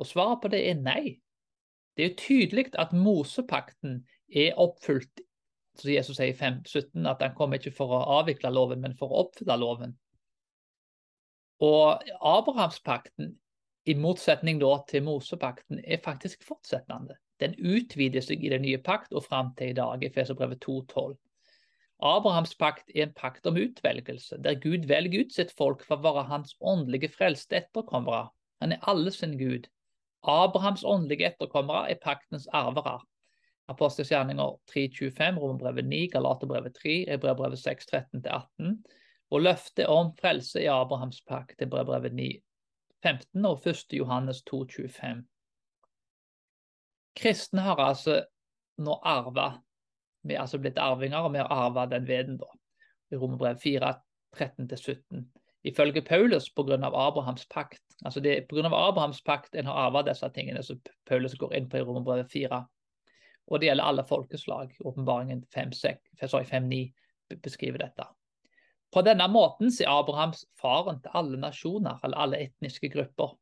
Og 0.00 0.08
svaret 0.08 0.40
på 0.42 0.50
det 0.52 0.60
er 0.70 0.80
nei. 0.80 1.20
Det 1.96 2.04
er 2.04 2.10
jo 2.10 2.20
tydelig 2.20 2.70
at 2.80 2.92
Mosepakten 2.96 4.04
er 4.32 4.56
oppfylt, 4.60 5.20
som 5.76 5.90
Jesus 5.92 6.16
sier 6.16 6.32
i 6.32 6.36
5, 6.36 6.62
17 6.64 7.08
at 7.10 7.22
han 7.24 7.34
kommer 7.36 7.60
ikke 7.60 7.74
for 7.76 7.92
å 7.92 8.04
avvikle 8.20 8.52
loven, 8.54 8.80
men 8.80 8.96
for 8.96 9.12
å 9.12 9.26
oppfylle 9.26 9.56
loven. 9.60 9.96
Og 11.60 12.02
Abrahamspakten, 12.20 13.34
i 13.86 13.94
motsetning 13.94 14.60
til 14.88 15.02
Mosepakten, 15.02 15.80
er 15.84 16.00
faktisk 16.04 16.44
fortsettende. 16.44 17.16
Den 17.40 17.54
utvider 17.60 18.20
seg 18.20 18.44
i 18.44 18.52
den 18.52 18.62
nye 18.62 18.78
pakt 18.78 19.12
og 19.12 19.24
fram 19.24 19.54
til 19.58 19.72
i 19.72 19.76
dag, 19.76 20.04
i 20.04 20.12
Feserbrevet 20.12 20.64
2,12. 20.64 21.16
Abrahams 22.00 22.54
pakt 22.56 22.90
er 22.94 23.02
en 23.02 23.12
pakt 23.12 23.46
om 23.46 23.56
utvelgelse, 23.60 24.38
der 24.44 24.60
Gud 24.60 24.86
velger 24.88 25.20
ut 25.20 25.32
sitt 25.32 25.52
folk 25.56 25.84
for 25.84 26.00
å 26.00 26.06
være 26.06 26.28
hans 26.30 26.54
åndelige 26.60 27.10
frelste 27.12 27.58
etterkommere. 27.60 28.30
Han 28.60 28.72
er 28.72 28.88
alle 28.88 29.12
sin 29.12 29.36
Gud. 29.40 29.68
Abrahams 30.24 30.84
åndelige 30.84 31.28
etterkommere 31.28 31.90
er 31.92 32.00
paktens 32.00 32.48
arvere. 32.56 33.00
Apostels 33.68 34.10
gjerninger 34.10 34.56
3.25, 34.72 35.40
Romerbrevet 35.40 35.88
9, 35.92 36.08
Galaterbrevet 36.16 36.74
3, 36.80 36.96
Hebreabrevet 37.12 37.60
6, 37.60 37.92
13-18. 37.92 38.72
Og 39.30 39.44
løftet 39.46 39.86
om 39.86 40.10
frelse 40.18 40.62
i 40.62 40.68
Abrahams 40.70 41.20
pakt, 41.22 41.60
Hebreabrevet 41.62 42.14
9, 42.14 42.30
15 43.04 43.46
og 43.46 43.66
1. 43.66 43.84
Johannes 43.92 44.42
2, 44.50 44.64
25. 44.76 45.24
Kristne 47.20 47.64
har 47.66 47.82
altså 47.82 48.22
nå 48.80 48.96
arva, 49.04 49.52
vi 50.22 50.34
er 50.34 50.42
altså 50.44 50.58
blitt 50.60 50.78
arvinger, 50.78 51.24
og 51.24 51.32
vi 51.32 51.40
har 51.40 51.52
arva 51.52 51.86
den 51.88 52.08
veden 52.08 52.38
da. 52.40 52.48
I 53.10 53.18
Romerbrev 53.18 53.58
4, 53.62 53.94
13-17. 54.36 55.24
Ifølge 55.62 56.02
Paulus 56.02 56.50
pga. 56.50 56.78
Abrahams 56.86 57.46
pakt. 57.50 57.82
Altså 58.04 58.20
det 58.20 58.36
er 58.36 58.46
pga. 58.48 58.68
Abrahams 58.68 59.22
pakt 59.22 59.54
en 59.54 59.66
har 59.66 59.86
arva 59.86 60.02
disse 60.06 60.28
tingene 60.34 60.62
som 60.62 60.80
Paulus 61.08 61.34
går 61.34 61.54
inn 61.56 61.68
på 61.68 61.80
i 61.80 61.82
Romerbrevet 61.84 62.30
4. 62.32 62.62
Og 63.50 63.60
det 63.60 63.66
gjelder 63.66 63.84
alle 63.84 64.04
folkeslag. 64.06 64.72
Åpenbaringen 64.80 65.44
5.9 65.54 66.80
beskriver 67.42 67.82
dette. 67.82 68.06
På 68.90 69.02
denne 69.06 69.26
måten 69.30 69.70
er 69.70 69.92
Abrahams 69.92 70.44
faren 70.58 70.98
til 71.02 71.14
alle 71.14 71.38
nasjoner, 71.38 72.00
eller 72.04 72.24
alle 72.24 72.40
etniske 72.46 72.90
grupper. 72.90 73.36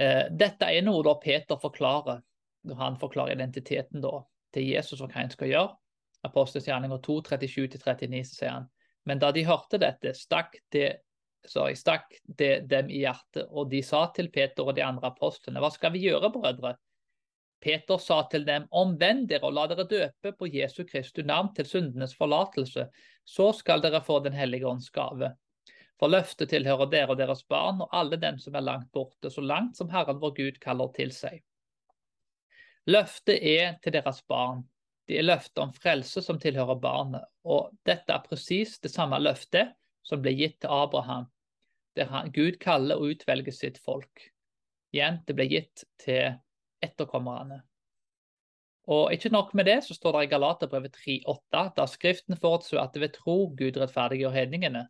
Eh, 0.00 0.28
dette 0.30 0.68
er 0.68 0.84
noe 0.86 1.04
da 1.04 1.16
Peter 1.20 1.60
forklarer 1.60 2.22
når 2.68 2.78
han 2.78 2.96
forklarer 3.00 3.34
identiteten 3.34 4.00
da, 4.00 4.22
til 4.54 4.68
Jesus 4.70 5.00
og 5.00 5.10
hva 5.10 5.24
han 5.24 5.32
skal 5.32 5.50
gjøre. 5.50 5.74
Apostels 6.24 6.68
gjerninger 6.68 7.02
2, 7.02 7.18
37-39, 7.32 8.22
så 8.28 8.38
sier 8.38 8.54
han 8.54 8.70
men 9.08 9.18
da 9.18 9.32
de 9.34 9.44
hørte 9.46 9.80
dette, 9.82 10.14
stakk 10.14 10.56
det, 10.74 11.02
sorry, 11.48 11.74
stakk 11.78 12.12
det 12.38 12.68
dem 12.70 12.90
i 12.90 13.02
hjertet, 13.02 13.48
og 13.50 13.70
de 13.72 13.82
sa 13.82 14.04
til 14.14 14.30
Peter 14.34 14.66
og 14.66 14.76
de 14.76 14.84
andre 14.86 15.10
apostlene, 15.10 15.62
hva 15.62 15.72
skal 15.74 15.94
vi 15.94 16.04
gjøre, 16.06 16.30
brødre? 16.34 16.76
Peter 17.62 17.98
sa 18.02 18.22
til 18.30 18.44
dem, 18.46 18.66
omvend 18.74 19.28
dere 19.30 19.46
og 19.46 19.54
la 19.54 19.68
dere 19.70 19.86
døpe 19.86 20.32
på 20.38 20.48
Jesu 20.50 20.82
Kristu 20.88 21.22
navn 21.26 21.52
til 21.54 21.68
syndenes 21.68 22.16
forlatelse, 22.18 22.88
så 23.24 23.46
skal 23.54 23.84
dere 23.84 24.02
få 24.02 24.18
Den 24.24 24.34
hellige 24.34 24.66
ånds 24.66 24.90
gave. 24.90 25.30
For 26.02 26.10
løftet 26.10 26.50
tilhører 26.50 26.90
dere 26.90 27.14
og 27.14 27.20
deres 27.20 27.44
barn 27.46 27.80
og 27.84 27.92
alle 27.94 28.18
dem 28.18 28.38
som 28.42 28.56
er 28.58 28.66
langt 28.66 28.90
borte, 28.92 29.30
så 29.30 29.40
langt 29.40 29.78
som 29.78 29.90
Herren 29.92 30.18
vår 30.18 30.34
Gud 30.34 30.58
kaller 30.60 30.90
til 30.96 31.14
seg. 31.14 31.38
Løftet 32.90 33.38
er 33.38 33.76
til 33.82 33.94
deres 33.94 34.18
barn. 34.26 34.64
Det 35.06 35.20
er 35.20 35.28
løftet 35.28 35.62
om 35.62 35.70
frelse 35.74 36.22
som 36.24 36.40
tilhører 36.42 36.80
barnet. 36.82 37.22
Og 37.46 37.70
dette 37.86 38.10
er 38.10 38.26
presis 38.26 38.80
det 38.82 38.90
samme 38.90 39.20
løftet 39.22 39.76
som 40.02 40.22
ble 40.22 40.34
gitt 40.34 40.58
til 40.64 40.74
Abraham, 40.74 41.28
der 41.94 42.10
Gud 42.34 42.58
kaller 42.58 42.98
og 42.98 43.14
utvelger 43.14 43.54
sitt 43.54 43.78
folk. 43.78 44.26
Igjen, 44.92 45.20
det 45.26 45.36
ble 45.38 45.46
gitt 45.46 45.84
til 46.02 46.34
etterkommerne. 46.82 47.62
Og 48.90 49.12
ikke 49.14 49.30
nok 49.30 49.54
med 49.54 49.64
det, 49.64 49.84
så 49.84 49.94
står 49.94 50.16
det 50.16 50.24
i 50.24 50.30
Galaterbrevet 50.32 50.96
3,8 50.96 51.68
da 51.76 51.86
Skriften 51.86 52.36
forutså 52.36 52.80
at 52.82 52.98
ved 52.98 53.14
tro 53.14 53.54
Gud 53.58 53.78
rettferdiggjør 53.78 54.34
hedningene. 54.34 54.88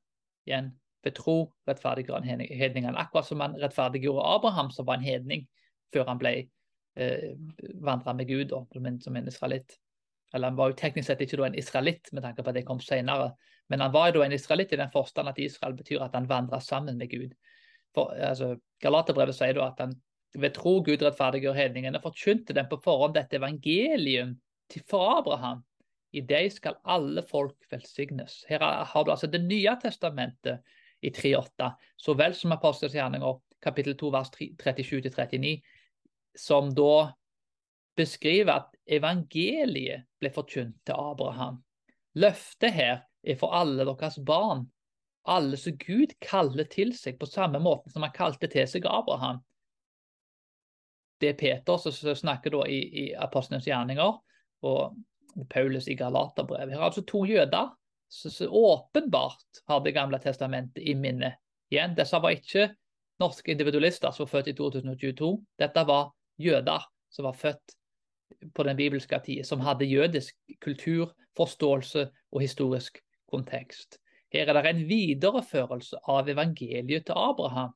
Igjen, 0.49 0.73
ved 1.05 1.13
tro 1.19 1.53
rettferdiggjør 1.69 2.23
han 2.23 2.41
hedningene. 2.41 2.99
Akkurat 2.99 3.29
som 3.29 3.41
han 3.45 3.57
rettferdiggjorde 3.61 4.25
Abraham, 4.25 4.71
som 4.71 4.87
var 4.87 4.99
en 4.99 5.07
hedning, 5.07 5.47
før 5.93 6.09
han 6.09 6.21
ble 6.21 6.33
eh, 6.97 7.33
vandra 7.85 8.15
med 8.17 8.29
Gud 8.29 8.49
da, 8.55 8.63
som 9.05 9.17
en 9.17 9.29
israelitt. 9.29 9.77
Eller 10.33 10.49
han 10.49 10.57
var 10.57 10.71
jo 10.71 10.79
teknisk 10.81 11.11
sett 11.11 11.21
ikke 11.21 11.45
en 11.45 11.59
israelitt, 11.59 12.09
med 12.13 12.25
tanke 12.25 12.43
på 12.43 12.49
at 12.49 12.57
det 12.57 12.65
kom 12.67 12.81
senere. 12.81 13.35
Men 13.69 13.85
han 13.85 13.93
var 13.93 14.15
jo 14.15 14.23
en 14.25 14.33
israelitt 14.33 14.73
i 14.73 14.81
den 14.81 14.91
forstand 14.93 15.29
at 15.29 15.39
Israel 15.39 15.77
betyr 15.77 16.01
at 16.01 16.15
han 16.17 16.29
vandra 16.29 16.61
sammen 16.61 16.97
med 16.97 17.11
Gud. 17.11 17.35
For, 17.95 18.15
altså, 18.17 18.57
Galaterbrevet 18.81 19.37
sier 19.37 19.61
at 19.61 19.81
han 19.85 19.93
ved 20.35 20.55
tro 20.57 20.79
Gud 20.85 21.03
rettferdiggjør 21.05 21.57
hedningene, 21.57 22.01
forkynte 22.03 22.55
dem 22.57 22.69
på 22.71 22.81
forhånd 22.85 23.17
dette 23.17 23.37
evangelium 23.37 24.37
til 24.73 24.85
for 24.89 25.19
Abraham. 25.19 25.63
I 26.13 26.21
deg 26.29 26.51
skal 26.53 26.79
alle 26.85 27.25
folk 27.25 27.57
velsignes. 27.73 28.43
Her 28.49 28.65
har 28.85 29.05
du 29.05 29.13
altså 29.13 29.27
Det 29.27 29.41
nye 29.45 29.77
testamentet 29.81 30.61
i 31.03 31.11
3.8, 31.11 31.73
så 31.97 32.15
vel 32.15 32.35
som 32.37 32.53
Apostels 32.53 32.95
gjerninger 32.95 33.41
kapittel 33.63 33.97
2 33.99 34.11
vers 34.13 34.31
37-39, 34.37 35.57
som 36.37 36.71
da 36.75 37.13
beskriver 37.97 38.55
at 38.55 38.77
evangeliet 38.87 40.07
ble 40.21 40.31
forkynt 40.33 40.79
til 40.87 40.97
Abraham. 40.97 41.61
Løftet 42.15 42.73
her 42.73 43.03
er 43.23 43.39
for 43.41 43.55
alle 43.57 43.85
deres 43.89 44.19
barn, 44.27 44.67
alle 45.29 45.57
som 45.57 45.77
Gud 45.79 46.15
kaller 46.25 46.67
til 46.71 46.93
seg, 46.97 47.19
på 47.19 47.29
samme 47.31 47.61
måte 47.63 47.93
som 47.93 48.03
han 48.03 48.15
kalte 48.15 48.51
til 48.51 48.67
seg 48.69 48.89
Abraham. 48.91 49.41
Det 51.23 51.31
er 51.31 51.39
Peter 51.39 51.79
som 51.79 52.17
snakker 52.19 52.51
da 52.57 52.65
i, 52.67 52.81
i 52.83 53.05
Apostlenes 53.15 53.69
gjerninger, 53.69 54.17
og 54.67 55.45
Paulus 55.51 55.87
i 55.89 55.95
Galaterbrevet. 55.95 56.75
Her 56.75 56.81
er 56.81 56.89
altså 56.89 57.05
to 57.07 57.23
jøder 57.29 57.71
som 58.13 58.49
åpenbart 58.51 59.63
har 59.69 59.81
Det 59.81 59.95
gamle 59.95 60.19
testamentet 60.21 60.83
i 60.83 60.95
minne. 60.95 61.37
Igjen, 61.73 61.95
disse 61.97 62.19
var 62.21 62.35
ikke 62.35 62.67
norske 63.23 63.55
individualister 63.55 64.11
som 64.13 64.27
var 64.27 64.33
født 64.35 64.51
i 64.53 64.57
2022. 64.59 65.31
Dette 65.59 65.87
var 65.89 66.11
jøder 66.37 66.85
som 67.09 67.25
var 67.25 67.39
født 67.39 67.77
på 68.55 68.67
den 68.67 68.77
bibelske 68.77 69.19
tida, 69.25 69.45
som 69.45 69.61
hadde 69.61 69.89
jødisk 69.89 70.37
kultur, 70.61 71.15
forståelse 71.37 72.09
og 72.33 72.41
historisk 72.41 72.99
kontekst. 73.31 73.99
Her 74.33 74.49
er 74.49 74.59
det 74.59 74.71
en 74.71 74.85
videreførelse 74.89 76.01
av 76.09 76.29
evangeliet 76.29 77.07
til 77.07 77.17
Abraham. 77.17 77.73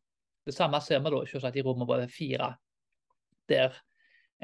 Det 0.47 0.55
samme 0.55 0.81
ser 0.81 1.01
vi 1.05 1.13
da 1.13 1.51
i 1.53 1.63
Romerbrevet 1.63 2.13
4, 2.13 2.53
der 3.51 3.77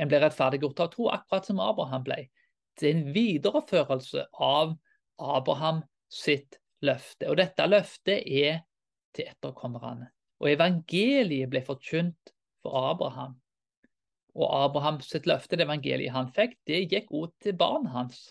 en 0.01 0.09
ble 0.09 0.23
rettferdiggjort 0.23 0.81
av 0.81 0.91
tro, 0.93 1.09
akkurat 1.13 1.49
som 1.49 1.61
Abraham 1.61 2.05
ble. 2.07 2.19
Det 2.79 2.89
er 2.89 2.97
en 2.97 3.15
videreførelse 3.15 4.27
av 4.41 4.75
Abraham 5.21 5.83
sitt 6.13 6.59
løfte. 6.85 7.29
Og 7.31 7.39
dette 7.41 7.69
løftet 7.69 8.25
er 8.25 8.63
til 9.13 9.29
etterkommerne. 9.29 10.09
Og 10.43 10.51
evangeliet 10.51 11.51
ble 11.53 11.63
forkynt 11.67 12.33
for 12.65 12.93
Abraham. 12.93 13.37
Og 14.33 14.49
Abrahams 14.65 15.13
løfte, 15.29 15.59
det 15.59 15.67
evangeliet 15.67 16.15
han 16.15 16.31
fikk, 16.33 16.57
det 16.67 16.87
gikk 16.89 17.13
ut 17.13 17.35
til 17.45 17.57
barnet 17.59 17.93
hans. 17.93 18.31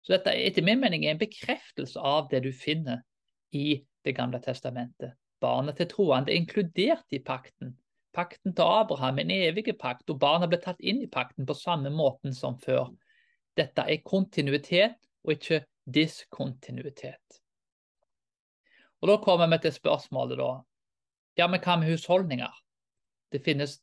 Så 0.00 0.16
dette 0.16 0.32
er 0.32 0.48
etter 0.48 0.64
min 0.64 0.80
mening 0.80 1.04
en 1.04 1.20
bekreftelse 1.20 2.00
av 2.00 2.30
det 2.32 2.42
du 2.46 2.52
finner 2.56 3.04
i 3.52 3.84
Det 4.00 4.14
gamle 4.16 4.38
testamentet. 4.40 5.10
Barnet 5.44 5.76
til 5.76 5.88
troende 5.90 6.32
er 6.32 6.38
inkludert 6.40 7.12
i 7.12 7.18
pakten. 7.20 7.74
Pakten 8.12 8.54
til 8.54 8.66
Abraham, 8.66 9.20
en 9.22 9.30
evig 9.30 9.76
pakt, 9.78 10.08
og 10.10 10.18
barna 10.18 10.48
ble 10.50 10.58
tatt 10.62 10.80
inn 10.80 11.02
i 11.04 11.10
pakten 11.10 11.46
på 11.46 11.54
samme 11.54 11.92
måten 11.94 12.34
som 12.34 12.58
før. 12.58 12.90
Dette 13.56 13.84
er 13.86 14.02
kontinuitet 14.02 14.98
og 15.24 15.36
ikke 15.36 15.62
diskontinuitet. 15.86 17.40
Og 19.00 19.08
Da 19.08 19.16
kommer 19.16 19.46
vi 19.46 19.58
til 19.58 19.72
spørsmålet, 19.72 20.38
da. 20.38 20.50
Ja, 21.38 21.46
men 21.46 21.60
hva 21.60 21.76
med 21.78 21.88
husholdninger? 21.88 22.52
Det 23.32 23.44
finnes 23.44 23.78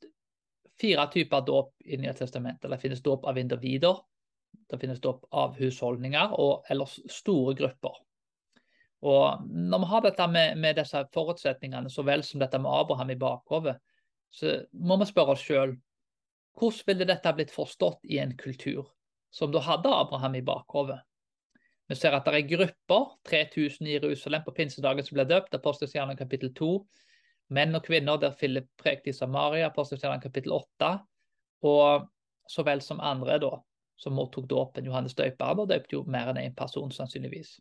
fire 0.80 1.08
typer 1.12 1.42
dåp 1.42 1.74
i 1.86 1.98
Nye 1.98 2.14
testamentet. 2.14 2.70
Det 2.70 2.82
finnes 2.82 3.02
dåp 3.02 3.26
av 3.26 3.38
individer, 3.38 3.96
det 4.70 4.80
finnes 4.80 5.00
dåp 5.00 5.26
av 5.32 5.56
husholdninger 5.58 6.36
og 6.36 6.68
ellers 6.70 7.00
store 7.10 7.56
grupper. 7.56 7.96
Og 9.02 9.48
Når 9.48 9.80
vi 9.80 9.86
har 9.86 10.02
dette 10.02 10.28
med, 10.28 10.58
med 10.58 10.76
disse 10.76 11.04
forutsetningene, 11.14 11.90
så 11.90 12.04
vel 12.04 12.24
som 12.24 12.42
dette 12.42 12.60
med 12.60 12.72
Abraham 12.72 13.10
i 13.14 13.20
bakhodet, 13.20 13.78
så 14.34 14.60
må 14.74 14.98
vi 15.02 15.10
spørre 15.10 15.36
oss 15.36 15.44
sjøl 15.46 15.76
hvordan 16.58 16.88
ville 16.90 17.06
dette 17.06 17.34
blitt 17.38 17.54
forstått 17.54 18.06
i 18.10 18.18
en 18.22 18.34
kultur 18.38 18.88
som 19.34 19.52
da 19.54 19.62
hadde 19.62 19.94
Abraham 19.94 20.36
i 20.40 20.46
bakhodet? 20.46 20.98
Vi 21.88 21.96
ser 21.96 22.16
at 22.18 22.26
det 22.26 22.34
er 22.36 22.50
grupper, 22.50 23.12
3000 23.30 23.88
i 23.88 23.94
Jerusalem 23.96 24.44
på 24.44 24.56
pinsedagen 24.58 25.06
som 25.06 25.16
ble 25.16 25.28
døpt, 25.30 25.54
Apostelstjernen 25.56 26.18
kapittel 26.20 26.52
2 26.58 26.72
menn 27.54 27.76
og 27.78 27.86
kvinner 27.86 28.20
der 28.20 28.36
Philip 28.36 28.68
prekte 28.80 29.12
i 29.12 29.16
Samaria, 29.16 29.70
apostelskjernen 29.70 30.24
kapittel 30.24 30.54
8, 30.56 30.92
og 31.68 32.08
så 32.52 32.64
vel 32.68 32.82
som 32.84 33.00
andre 33.04 33.40
da, 33.44 33.54
som 34.00 34.16
mottok 34.18 34.50
dåpen. 34.50 34.88
Johannes 34.88 35.16
døperen 35.18 35.70
døpte 35.70 35.96
jo 35.96 36.04
mer 36.08 36.32
enn 36.32 36.42
én 36.42 36.52
en 36.52 36.58
person, 36.58 36.92
sannsynligvis. 36.92 37.58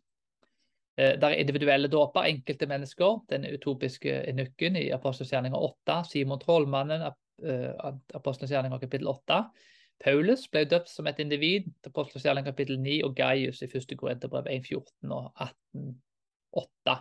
Eh, 0.97 1.13
det 1.19 1.29
er 1.29 1.41
individuelle 1.41 1.87
dåper, 1.91 2.29
enkelte 2.33 2.67
mennesker. 2.69 3.21
Den 3.29 3.45
utopiske 3.45 4.19
enukken 4.29 4.75
i 4.79 4.89
apostelgjerninga 4.95 5.57
8. 5.57 6.03
Simon 6.11 6.43
Trollmannen, 6.43 7.07
Apostelens 7.37 8.15
apostelgjerninga 8.17 8.79
kapittel 8.81 9.07
8. 9.07 9.43
Paulus 10.01 10.47
ble 10.49 10.63
døpt 10.65 10.89
som 10.89 11.05
et 11.09 11.19
individ, 11.21 11.67
apostelgjerninga 11.85 12.49
kapittel 12.49 12.79
9, 12.81 13.03
og 13.05 13.13
Gaius 13.17 13.61
i 13.61 13.69
1. 13.69 13.93
Korinterbrev 13.97 14.49
1.14 14.49 15.13
og 15.13 15.29
18.8 15.45 16.97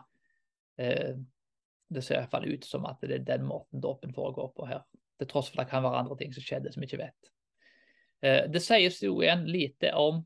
det 1.89 2.03
ser 2.03 2.17
i 2.17 2.23
hvert 2.23 2.33
fall 2.33 2.49
ut 2.51 2.65
som 2.67 2.87
at 2.89 3.03
det 3.05 3.21
er 3.21 3.27
den 3.27 3.47
måten 3.47 3.83
dåpen 3.83 4.15
foregår 4.15 4.51
på 4.57 4.67
her. 4.69 4.83
Til 5.21 5.29
tross 5.31 5.51
for 5.51 5.61
at 5.61 5.69
det 5.69 5.73
kan 5.73 5.85
være 5.85 6.03
andre 6.03 6.17
ting 6.19 6.35
som 6.35 6.45
skjedde 6.45 6.73
som 6.73 6.83
vi 6.83 6.89
ikke 6.91 7.05
vet. 7.05 7.31
Eh, 8.27 8.43
det 8.51 8.63
sies 8.65 8.99
jo 9.05 9.21
igjen 9.23 9.47
lite 9.49 9.93
om 9.97 10.25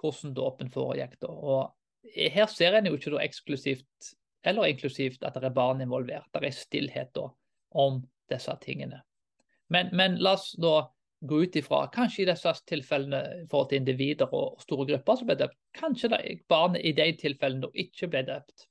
hvordan 0.00 0.34
dåpen 0.36 0.70
foregikk. 0.70 1.16
da, 1.22 1.30
og 1.32 1.72
Her 2.12 2.46
ser 2.52 2.76
en 2.76 2.86
jo 2.90 2.98
ikke 2.98 3.14
da 3.14 3.22
eksklusivt 3.24 4.14
eller 4.44 4.68
inklusivt 4.68 5.24
at 5.24 5.38
det 5.38 5.48
er 5.48 5.56
barn 5.56 5.80
involvert. 5.80 6.28
Det 6.34 6.44
er 6.44 6.56
stillhet 6.56 7.14
da 7.16 7.30
om 7.80 8.02
disse 8.30 8.52
tingene. 8.60 9.00
Men, 9.72 9.88
men 9.96 10.18
la 10.22 10.34
oss 10.36 10.52
da 10.60 10.90
gå 11.24 11.40
ut 11.42 11.56
ifra, 11.56 11.86
kanskje 11.88 12.22
i 12.22 12.28
disse 12.28 12.52
tilfellene 12.68 13.22
i 13.40 13.46
forhold 13.48 13.70
til 13.70 13.80
individer 13.80 14.34
og 14.36 14.60
store 14.60 14.86
grupper 14.90 15.16
som 15.16 15.30
ble 15.30 15.38
døpt, 15.40 15.56
kanskje 15.78 16.10
det 16.12 16.20
barnet 16.52 16.84
i 16.84 16.92
de 16.92 17.06
tilfellene 17.16 17.70
ikke 17.72 18.10
ble 18.12 18.24
døpt. 18.28 18.66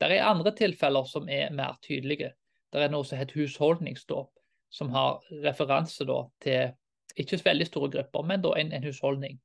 Det 0.00 0.08
er 0.12 0.28
andre 0.28 0.52
tilfeller 0.56 1.04
som 1.08 1.28
er 1.28 1.52
mer 1.56 1.76
tydelige. 1.84 2.32
Det 2.72 2.82
er 2.82 2.92
noe 2.92 3.04
som 3.04 3.20
heter 3.20 3.42
husholdningsdåp, 3.42 4.32
som 4.72 4.90
har 4.92 5.20
referanse 5.44 6.04
da, 6.08 6.22
til 6.44 6.72
ikke 7.16 7.40
veldig 7.44 7.68
store 7.68 7.92
grupper, 7.92 8.24
men 8.28 8.44
en, 8.56 8.72
en 8.72 8.84
husholdning. 8.84 9.38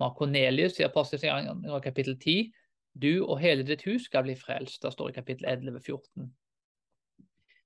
Mar 0.00 0.14
Cornelius 0.18 0.80
i 0.80 0.86
Apostelens 0.86 1.82
kapittel 1.84 2.18
10 2.18 2.52
du 2.94 3.24
og 3.24 3.40
hele 3.42 3.66
ditt 3.66 3.82
hus 3.88 4.06
skal 4.06 4.22
bli 4.26 4.36
frelst. 4.38 4.82
Det 4.82 4.92
står 4.92 5.10
i 5.10 5.18
kapittel 5.18 5.46
11, 5.50 5.80
14. 5.80 6.28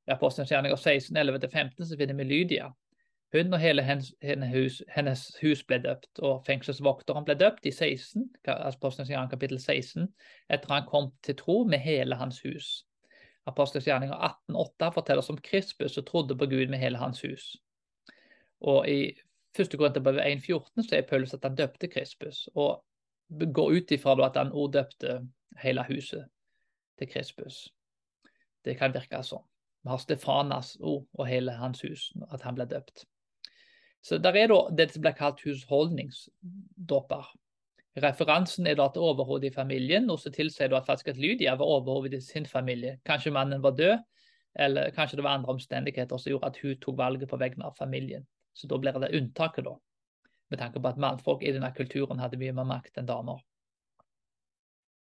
I 0.09 0.13
Apostelens 0.15 0.51
gjerninger 0.53 0.77
16, 0.77 1.17
11-15 1.17 1.85
så 1.85 1.97
finner 2.01 2.17
vi 2.17 2.25
Lydia. 2.25 2.71
Hun 3.33 3.53
og 3.53 3.61
hele 3.61 3.83
hennes, 3.85 4.15
hus, 4.55 4.83
hennes 4.89 5.23
hus, 5.43 5.61
ble 5.69 5.83
døpt, 5.85 6.09
og 6.25 6.47
fengselsvokteren 6.47 7.27
ble 7.29 7.37
døpt 7.37 7.67
i 7.69 7.73
16, 7.77 8.25
Apostelens 8.49 9.11
gjerninger 9.11 9.35
kapittel 9.35 9.61
16, 9.61 10.09
etter 10.49 10.73
han 10.73 10.87
kom 10.89 11.11
til 11.23 11.37
tro 11.37 11.59
med 11.69 11.85
hele 11.85 12.17
hans 12.17 12.41
hus. 12.41 12.87
Apostelens 13.47 13.85
gjerninger 13.85 14.17
18,8 14.49 14.89
forteller 14.97 15.21
oss 15.21 15.33
om 15.33 15.41
Krispus 15.45 15.99
som 15.99 16.09
trodde 16.09 16.39
på 16.41 16.49
Gud 16.49 16.73
med 16.73 16.81
hele 16.81 17.01
hans 17.01 17.21
hus. 17.21 17.51
Og 18.65 18.89
i 18.89 19.13
1. 19.61 19.77
Korinterbrev 19.79 20.21
1,14 20.23 20.87
så 20.87 20.97
er 20.97 21.07
Paulus 21.09 21.35
at 21.35 21.45
han 21.47 21.57
døpte 21.59 21.88
Krispus, 21.88 22.49
og 22.55 22.85
går 23.29 23.77
ut 23.79 23.91
ifra 23.93 24.17
at 24.27 24.37
han 24.37 24.53
orddøpte 24.53 25.21
hele 25.62 25.85
huset 25.88 26.25
til 26.99 27.11
Krispus. 27.11 27.69
Det 28.65 28.77
kan 28.79 28.95
virke 28.95 29.23
sånn. 29.23 29.45
Vi 29.85 29.93
har 29.93 30.00
Stefanas 30.03 30.77
ord 30.81 31.05
og 31.15 31.29
hele 31.29 31.55
hans 31.57 31.81
hus, 31.87 32.11
at 32.33 32.43
han 32.43 32.57
ble 32.59 32.67
døpt. 32.69 33.05
Så 34.03 34.19
der 34.23 34.37
er 34.37 34.50
da 34.50 34.59
det 34.79 34.91
som 34.93 35.03
blir 35.03 35.17
kalt 35.19 35.41
husholdningsdåper. 35.45 37.31
Referansen 37.99 38.67
er 38.67 38.77
da 38.79 38.87
til 38.95 39.03
overhodet 39.03 39.50
i 39.50 39.55
familien, 39.55 40.07
noe 40.07 40.21
som 40.23 40.33
tilsier 40.35 40.75
at 40.77 40.87
faktisk 40.87 41.11
at 41.15 41.19
Lydia 41.19 41.57
var 41.59 41.67
overhodet 41.67 42.21
i 42.21 42.23
sin 42.23 42.47
familie. 42.47 42.99
Kanskje 43.07 43.35
mannen 43.35 43.62
var 43.62 43.75
død, 43.79 43.99
eller 44.59 44.91
kanskje 44.95 45.19
det 45.19 45.25
var 45.27 45.38
andre 45.38 45.55
omstendigheter 45.55 46.19
som 46.19 46.31
gjorde 46.31 46.53
at 46.53 46.61
hun 46.62 46.77
tok 46.83 46.99
valget 46.99 47.31
på 47.31 47.38
vegne 47.41 47.67
av 47.67 47.75
familien. 47.79 48.27
Så 48.59 48.67
da 48.67 48.79
blir 48.83 48.99
det 48.99 49.12
unntaket, 49.15 49.65
da. 49.65 49.77
Med 50.50 50.59
tanke 50.59 50.81
på 50.81 50.91
at 50.91 50.99
mannfolk 50.99 51.45
i 51.45 51.53
denne 51.55 51.71
kulturen 51.77 52.19
hadde 52.19 52.41
mye 52.41 52.55
mer 52.57 52.67
makt 52.67 52.99
enn 52.99 53.07
damer. 53.07 53.38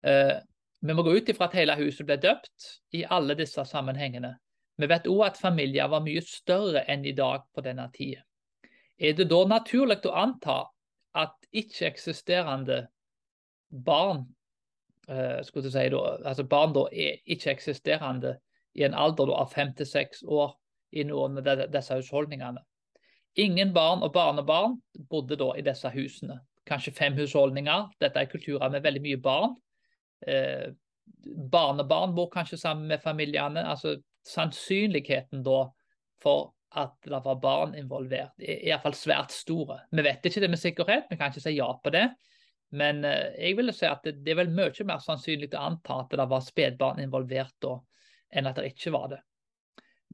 Eh, 0.03 0.39
vi 0.81 0.95
må 0.95 1.05
gå 1.07 1.15
ut 1.17 1.29
ifra 1.31 1.47
at 1.49 1.57
hele 1.59 1.77
huset 1.79 2.07
ble 2.09 2.17
døpt 2.21 2.71
i 2.97 3.05
alle 3.05 3.37
disse 3.39 3.63
sammenhengene. 3.69 4.35
Vi 4.77 4.89
vet 4.91 5.09
òg 5.09 5.23
at 5.29 5.41
familier 5.41 5.89
var 5.93 6.05
mye 6.05 6.23
større 6.25 6.83
enn 6.91 7.05
i 7.07 7.15
dag 7.17 7.47
på 7.55 7.65
denne 7.65 7.87
tida. 7.95 8.25
Er 8.99 9.17
det 9.17 9.29
da 9.31 9.43
naturlig 9.49 10.03
å 10.09 10.15
anta 10.17 10.59
at 11.17 11.49
ikke-eksisterende 11.53 12.87
barn 13.87 14.25
uh, 15.09 15.41
skulle 15.45 15.73
si 15.73 15.89
da, 15.93 16.03
altså 16.29 16.45
barn 16.49 16.75
da 16.77 16.87
er 16.93 17.21
ikke-eksisterende 17.25 18.37
i 18.77 18.85
en 18.89 18.97
alder 18.97 19.33
av 19.37 19.53
fem 19.53 19.73
til 19.77 19.89
seks 19.89 20.23
år 20.23 20.55
i 20.93 21.05
noen 21.09 21.41
av 21.41 21.67
disse 21.73 21.97
husholdningene? 21.97 22.63
Ingen 23.37 23.73
barn 23.77 24.03
og 24.03 24.15
barnebarn 24.15 24.79
bodde 25.11 25.37
da 25.37 25.51
i 25.57 25.65
disse 25.65 25.91
husene. 25.93 26.41
Kanskje 26.67 26.95
fem 26.97 27.17
husholdninger. 27.19 27.91
Dette 28.01 28.23
er 28.23 28.31
kulturer 28.31 28.73
med 28.73 28.85
veldig 28.85 29.03
mye 29.05 29.21
barn. 29.23 29.57
Eh, 30.27 30.73
barnebarn 31.53 32.15
bor 32.17 32.31
kanskje 32.33 32.59
sammen 32.59 32.89
med 32.89 33.03
familiene. 33.03 33.65
altså 33.69 33.99
sannsynligheten 34.27 35.45
da 35.47 35.67
for 36.23 36.53
at 36.77 36.97
det 37.05 37.21
var 37.25 37.39
barn 37.41 37.75
involvert, 37.79 38.35
er 38.43 38.65
iallfall 38.67 38.97
svært 38.97 39.33
store. 39.33 39.79
Vi 39.93 40.03
vet 40.05 40.27
ikke 40.27 40.43
det 40.43 40.51
med 40.51 40.61
sikkerhet, 40.61 41.07
vi 41.11 41.17
kan 41.17 41.31
ikke 41.31 41.45
si 41.45 41.55
ja 41.57 41.69
på 41.83 41.93
det. 41.95 42.09
Men 42.77 43.05
eh, 43.07 43.37
jeg 43.39 43.57
vil 43.57 43.73
si 43.73 43.87
at 43.87 44.03
det, 44.05 44.19
det 44.27 44.35
er 44.35 44.41
vel 44.43 44.53
mye 44.53 44.89
mer 44.89 45.01
sannsynlig 45.05 45.53
å 45.55 45.63
anta 45.69 46.01
at 46.03 46.17
det 46.19 46.29
var 46.29 46.45
spedbarn 46.45 47.01
involvert 47.05 47.55
da, 47.63 47.77
enn 48.35 48.51
at 48.51 48.59
det 48.59 48.73
ikke 48.73 48.93
var 48.97 49.13
det. 49.15 49.21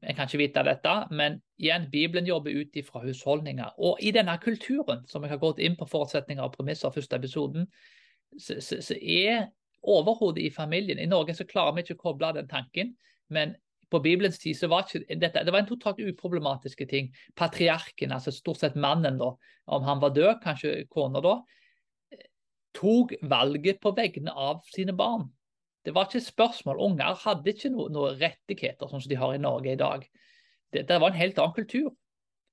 Jeg 0.03 0.15
kan 0.15 0.27
ikke 0.27 0.41
vite 0.41 0.63
dette, 0.67 0.93
men 1.11 1.39
igjen, 1.61 1.89
Bibelen 1.91 2.27
jobber 2.27 2.55
ut 2.55 2.75
ifra 2.75 3.01
husholdninger. 3.05 3.75
Og 3.77 4.01
i 4.03 4.11
denne 4.11 4.35
kulturen, 4.43 5.03
som 5.07 5.23
jeg 5.23 5.31
har 5.31 5.41
gått 5.41 5.61
inn 5.63 5.77
på 5.79 5.87
forutsetninger 5.89 6.43
og 6.43 6.55
premisser 6.57 6.89
av 6.89 6.97
første 6.97 7.19
episoden, 7.19 7.67
så, 8.39 8.57
så, 8.59 8.79
så 8.81 8.97
er 8.99 9.47
overhodet 9.83 10.43
i 10.43 10.51
familien 10.53 10.99
I 10.99 11.09
Norge 11.09 11.35
så 11.37 11.45
klarer 11.45 11.75
vi 11.75 11.83
ikke 11.83 11.97
å 11.99 12.03
koble 12.07 12.31
den 12.37 12.49
tanken, 12.49 12.93
men 13.33 13.55
på 13.93 13.99
Bibelens 14.01 14.39
tid 14.41 14.57
så 14.57 14.69
var 14.71 14.87
ikke 14.87 15.19
dette 15.21 15.43
det 15.45 15.53
var 15.53 15.61
en 15.61 15.69
totalt 15.69 15.99
uproblematiske 16.01 16.87
ting. 16.89 17.11
Patriarken, 17.37 18.15
altså 18.15 18.33
stort 18.33 18.63
sett 18.63 18.75
mannen, 18.79 19.19
da, 19.21 19.33
om 19.69 19.85
han 19.85 20.01
var 20.01 20.15
død, 20.15 20.39
kanskje 20.43 20.87
kona 20.91 21.21
da, 21.23 21.37
tok 22.73 23.13
valget 23.29 23.79
på 23.83 23.93
vegne 23.93 24.33
av 24.33 24.63
sine 24.73 24.95
barn. 24.97 25.27
Det 25.83 25.93
var 25.95 26.07
ikke 26.07 26.21
et 26.21 26.27
spørsmål. 26.27 26.79
Unger 26.79 27.17
hadde 27.25 27.51
ikke 27.51 27.71
noen 27.73 27.95
noe 27.95 28.13
rettigheter 28.19 28.87
sånn 28.87 29.03
som 29.03 29.11
de 29.11 29.19
har 29.19 29.35
i 29.35 29.41
Norge 29.41 29.73
i 29.73 29.79
dag. 29.79 30.05
Det, 30.73 30.85
det, 30.89 30.99
var 31.01 31.11
en 31.11 31.19
helt 31.19 31.39
annen 31.41 31.55
kultur. 31.57 31.91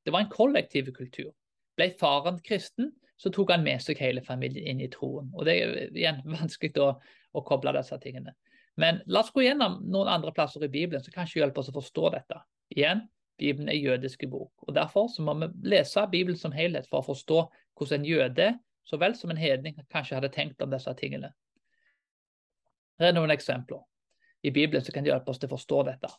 Det 0.04 0.14
var 0.14 0.24
en 0.24 0.32
kollektiv 0.32 0.90
kultur. 0.96 1.30
Ble 1.78 1.92
faren 2.00 2.40
kristen, 2.44 2.90
så 3.20 3.30
tok 3.32 3.52
han 3.54 3.64
med 3.64 3.82
seg 3.84 4.00
hele 4.00 4.24
familien 4.24 4.66
inn 4.72 4.82
i 4.82 4.90
troen. 4.90 5.30
Og 5.36 5.46
Det 5.46 5.56
er 5.56 5.76
igjen 5.92 6.22
vanskelig 6.38 6.82
å, 6.82 6.94
å 7.36 7.44
koble 7.46 7.74
disse 7.76 7.98
tingene. 8.02 8.34
Men 8.80 9.02
la 9.06 9.22
oss 9.22 9.32
gå 9.34 9.44
gjennom 9.44 9.80
noen 9.92 10.10
andre 10.10 10.32
plasser 10.34 10.64
i 10.64 10.72
Bibelen 10.72 11.02
som 11.04 11.14
kanskje 11.14 11.42
hjelper 11.42 11.62
oss 11.62 11.70
å 11.72 11.76
forstå 11.76 12.12
dette. 12.16 12.38
Igjen, 12.74 13.04
Bibelen 13.40 13.70
er 13.72 13.78
jødiske 13.78 14.28
bok. 14.30 14.52
og 14.66 14.74
Derfor 14.76 15.08
må 15.24 15.34
vi 15.40 15.50
lese 15.72 16.06
Bibelen 16.12 16.38
som 16.38 16.52
helhet 16.52 16.88
for 16.90 17.00
å 17.00 17.08
forstå 17.12 17.40
hvordan 17.78 18.00
en 18.00 18.08
jøde 18.08 18.48
så 18.84 18.98
vel 19.00 19.14
som 19.16 19.30
en 19.30 19.40
hedning 19.40 19.76
kanskje 19.92 20.18
hadde 20.18 20.32
tenkt 20.34 20.62
om 20.64 20.72
disse 20.72 20.92
tingene. 20.98 21.30
Her 23.00 23.10
er 23.10 23.16
noen 23.16 23.32
eksempler 23.32 23.80
i 24.44 24.52
Bibelen 24.52 24.84
som 24.84 24.92
kan 24.92 25.06
hjelpe 25.08 25.32
oss 25.32 25.40
til 25.40 25.48
å 25.48 25.56
forstå 25.56 25.80
dette. 25.88 26.10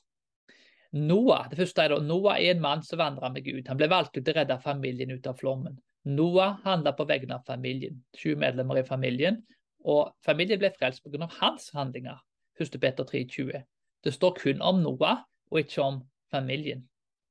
Noah 0.98 1.46
det 1.52 1.60
første 1.60 1.84
er 1.84 1.94
da, 1.94 2.02
Noah 2.04 2.40
er 2.42 2.56
en 2.56 2.64
mann 2.64 2.82
som 2.84 3.00
vandrer 3.00 3.32
med 3.32 3.46
Gud. 3.46 3.64
Han 3.70 3.80
ble 3.80 3.88
valgt 3.92 4.18
ut 4.18 4.26
til 4.26 4.34
å 4.34 4.40
redde 4.42 4.58
familien 4.64 5.14
ut 5.14 5.30
av 5.30 5.38
flommen. 5.40 5.78
Noah 6.10 6.58
handla 6.66 6.96
på 6.98 7.06
vegne 7.08 7.38
av 7.38 7.46
familien. 7.48 8.02
Sju 8.18 8.34
medlemmer 8.36 8.82
i 8.82 8.88
familien. 8.88 9.40
Og 9.86 10.10
familien 10.26 10.60
ble 10.60 10.72
frelst 10.74 11.04
pga. 11.06 11.30
hans 11.40 11.70
handlinger. 11.78 12.18
1. 12.60 12.80
Peter 12.82 13.06
3,20. 13.06 13.62
Det 14.04 14.14
står 14.14 14.34
kun 14.38 14.62
om 14.62 14.82
Noah, 14.82 15.22
og 15.52 15.60
ikke 15.62 15.86
om 15.86 16.02
familien. 16.34 16.88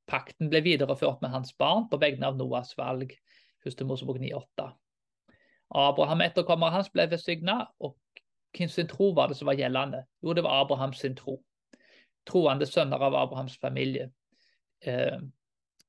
Pakten 0.07 0.51
ble 0.51 0.63
videreført 0.63 1.21
med 1.23 1.31
hans 1.35 1.53
barn 1.59 1.89
på 1.91 1.99
vegne 1.99 2.27
av 2.27 2.39
Noahs 2.39 2.73
valg. 2.79 3.13
1. 3.67 3.85
Mosebok 3.87 4.19
9,8. 4.23 4.71
Abraham 5.71 6.25
etterkommer 6.25 6.73
hans 6.75 6.91
ble 6.91 7.07
besigna, 7.11 7.67
og 7.79 7.95
hvem 8.57 8.69
sin 8.69 8.89
tro 8.91 9.13
var 9.15 9.31
det 9.31 9.37
som 9.39 9.47
var 9.51 9.59
gjeldende? 9.59 10.05
Jo, 10.23 10.35
det 10.35 10.45
var 10.45 10.65
Abrahams 10.65 11.01
sin 11.01 11.17
tro. 11.17 11.39
Troende 12.27 12.67
sønner 12.67 13.03
av 13.03 13.15
Abrahams 13.15 13.57
familie. 13.59 14.11
Eh, 14.81 15.19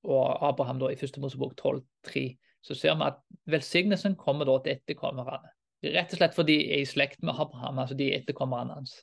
og 0.04 0.48
Abraham 0.50 0.80
da 0.82 0.92
i 0.92 0.98
1. 0.98 1.18
Mosebok 1.22 1.56
12,3. 1.60 2.26
Så 2.62 2.78
ser 2.78 2.96
vi 2.98 3.08
at 3.10 3.22
velsignelsen 3.50 4.16
kommer 4.16 4.46
da 4.46 4.58
til 4.62 4.78
etterkommerne. 4.78 5.54
Rett 5.82 6.14
og 6.14 6.20
slett 6.20 6.38
fordi 6.38 6.58
de 6.60 6.74
er 6.76 6.84
i 6.84 6.90
slekt 6.90 7.24
med 7.26 7.40
Abraham, 7.42 7.80
altså 7.82 7.98
de 7.98 8.12
er 8.12 8.20
etterkommerne 8.20 8.76
hans. 8.78 9.00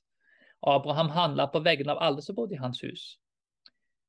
Abraham 0.62 1.11
handla 1.14 1.49
på 1.51 1.62
vegne 1.62 1.94
av 1.94 2.03
alle 2.03 2.23
som 2.23 2.37
bodde 2.38 2.55
i 2.55 2.62
hans 2.62 2.83
hus. 2.83 3.16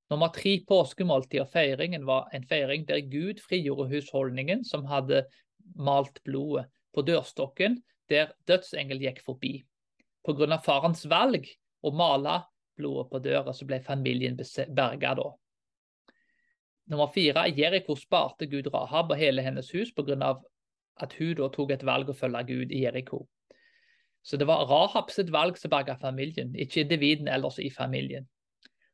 Nummer 0.10 0.32
tre 0.34 0.56
påskemåltid 0.70 1.44
og 1.44 1.52
feiringen 1.54 2.06
var 2.06 2.30
en 2.34 2.46
feiring 2.50 2.88
der 2.90 3.02
Gud 3.10 3.42
frigjorde 3.46 3.90
husholdningen 3.92 4.64
som 4.66 4.88
hadde 4.90 5.24
malt 5.78 6.18
blodet 6.26 6.66
på 6.94 7.04
dørstokken 7.06 7.78
der 8.10 8.34
dødsengel 8.50 9.02
gikk 9.04 9.22
forbi. 9.26 9.60
Pga. 10.26 10.58
farens 10.64 11.06
valg 11.10 11.48
å 11.82 11.92
male 11.96 12.42
blodet 12.78 13.10
på 13.12 13.22
døra, 13.24 13.54
så 13.54 13.66
ble 13.68 13.80
familien 13.84 14.38
berga 14.76 15.16
da. 15.20 15.30
Nummer 16.90 17.12
fire, 17.14 17.46
Jeriko 17.54 17.96
sparte 17.96 18.48
Gud 18.50 18.68
Rahab 18.74 19.12
og 19.14 19.20
hele 19.20 19.44
hennes 19.46 19.70
hus 19.76 19.92
pga. 19.94 20.40
at 21.00 21.14
hun 21.14 21.36
da 21.36 21.48
tok 21.48 21.72
et 21.72 21.84
valg 21.86 22.10
å 22.10 22.14
følge 22.14 22.44
Gud 22.44 22.72
i 22.72 22.84
Jeriko. 22.84 23.28
Så 24.22 24.38
det 24.38 24.48
var 24.48 24.66
Rahab 24.68 25.12
sitt 25.12 25.30
valg 25.32 25.58
som 25.58 25.72
berga 25.72 25.96
familien, 25.96 26.52
ikke 26.56 26.82
individene 26.82 27.32
ellers 27.32 27.60
i 27.60 27.70
familien. 27.70 28.28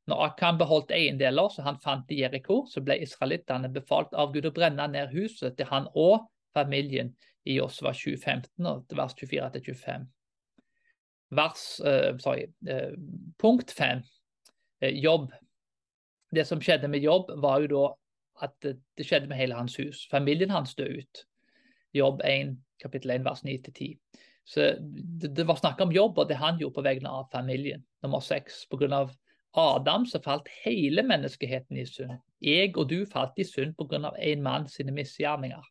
Når 0.06 0.21
Akan 0.21 0.58
beholdt 0.58 0.91
eiendeler 0.93 1.49
som 1.49 1.65
han 1.65 1.80
fant 1.82 2.12
i 2.13 2.19
Jeriko, 2.21 2.65
så 2.69 2.82
ble 2.82 2.99
israelittene 3.01 3.71
befalt 3.73 4.13
av 4.13 4.34
Gud 4.34 4.45
å 4.45 4.54
brenne 4.54 4.86
ned 4.88 5.10
huset 5.15 5.58
til 5.58 5.65
han 5.71 5.88
og 5.95 6.28
familien 6.54 7.15
i 7.45 7.58
Josva 7.60 7.93
2015, 7.93 8.51
vers 8.97 9.15
24-25. 9.21 10.05
Vers, 11.36 11.81
uh, 11.86 12.17
sorry, 12.21 12.47
uh, 12.69 12.93
punkt 13.41 13.71
5, 13.71 13.97
uh, 13.97 14.03
eh, 14.81 14.97
jobb. 14.99 15.31
Det 16.31 16.45
som 16.47 16.62
skjedde 16.62 16.89
med 16.91 17.05
jobb, 17.05 17.31
var 17.41 17.62
jo 17.63 17.71
da 17.71 17.86
at 18.45 18.55
det, 18.65 18.77
det 18.97 19.08
skjedde 19.08 19.29
med 19.31 19.39
hele 19.39 19.55
hans 19.55 19.77
hus. 19.79 20.05
Familien 20.12 20.51
hans 20.51 20.75
døde 20.75 21.01
ut. 21.01 21.25
Jobb 21.95 22.21
1, 22.27 22.58
kapittel 22.81 23.15
1, 23.15 23.25
vers 23.25 23.43
9-10. 23.45 23.93
Så 24.45 24.73
det, 24.81 25.31
det 25.38 25.45
var 25.47 25.58
snakk 25.58 25.79
om 25.81 25.93
jobb 25.93 26.19
og 26.21 26.27
det 26.29 26.38
han 26.38 26.60
gjorde 26.60 26.77
på 26.77 26.86
vegne 26.86 27.10
av 27.10 27.29
familien. 27.34 27.86
Nummer 28.03 28.21
seks, 28.21 28.65
pga. 28.69 29.05
Adam 29.55 30.03
så 30.05 30.19
falt 30.19 30.49
hele 30.65 31.03
menneskeheten 31.08 31.77
i 31.79 31.86
synd. 31.88 32.17
Jeg 32.43 32.73
og 32.75 32.89
du 32.91 33.05
falt 33.08 33.39
i 33.39 33.47
synd 33.47 33.77
pga. 33.79 34.12
en 34.19 34.43
mann 34.43 34.67
sine 34.67 34.91
misgjerninger. 34.91 35.63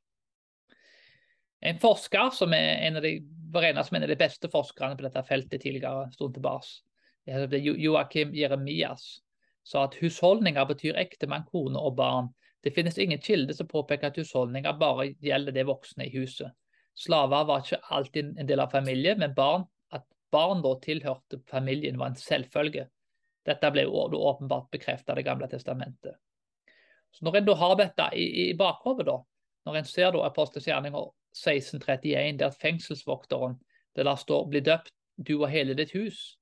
En 1.64 1.78
forsker 1.80 2.30
som 2.36 2.52
er 2.52 2.82
en 2.86 2.96
av 2.96 3.02
de, 3.02 3.18
var 3.52 3.62
en 3.62 3.78
av 3.80 4.08
de 4.08 4.16
beste 4.20 4.50
forskerne 4.52 4.98
på 4.98 5.06
dette 5.06 5.22
feltet 5.24 5.62
tidligere, 5.62 6.10
stod 6.12 6.34
tilbake, 6.36 6.82
Joakim 7.26 8.34
Jeremias, 8.36 9.22
sa 9.64 9.86
at 9.86 9.96
husholdninger 9.96 10.66
betyr 10.68 10.98
ektemann, 11.00 11.46
kone 11.48 11.80
og 11.80 11.96
barn. 11.96 12.28
Det 12.60 12.74
finnes 12.76 12.98
ingen 12.98 13.20
kilde 13.20 13.54
som 13.56 13.68
påpeker 13.68 14.10
at 14.10 14.20
husholdninger 14.20 14.76
bare 14.80 15.14
gjelder 15.24 15.56
de 15.56 15.64
voksne 15.64 16.04
i 16.04 16.12
huset. 16.18 16.52
Slaver 16.94 17.48
var 17.48 17.64
ikke 17.64 17.80
alltid 17.96 18.36
en 18.38 18.46
del 18.46 18.60
av 18.60 18.70
familien, 18.72 19.18
men 19.18 19.34
barn, 19.34 19.64
at 19.92 20.04
barn 20.32 20.60
da 20.62 20.76
tilhørte 20.84 21.40
familien 21.48 21.98
var 21.98 22.12
en 22.12 22.20
selvfølge. 22.20 22.86
Dette 23.44 23.72
ble 23.72 23.86
åpenbart 23.88 24.70
bekreftet 24.72 25.10
av 25.10 25.16
Det 25.16 25.24
gamle 25.24 25.48
testamentet. 25.48 26.16
Så 27.10 27.24
Når 27.24 27.36
en 27.36 27.44
da 27.44 27.54
har 27.54 27.76
dette 27.76 28.08
i, 28.12 28.50
i 28.50 28.54
bakhodet, 28.56 29.06
når 29.64 29.76
en 29.76 29.84
ser 29.84 30.12
da 30.12 30.24
Apostelens 30.26 30.68
gjerninger 30.68 31.12
1631, 31.34 32.38
der 32.38 32.50
fengselsvokteren 32.50 33.58
det 33.96 34.04
der 34.04 34.16
står 34.16 34.48
'bli 34.48 34.60
døpt, 34.60 34.90
du 35.28 35.42
og 35.42 35.50
hele 35.50 35.74
ditt 35.74 35.92
hus'. 35.94 36.36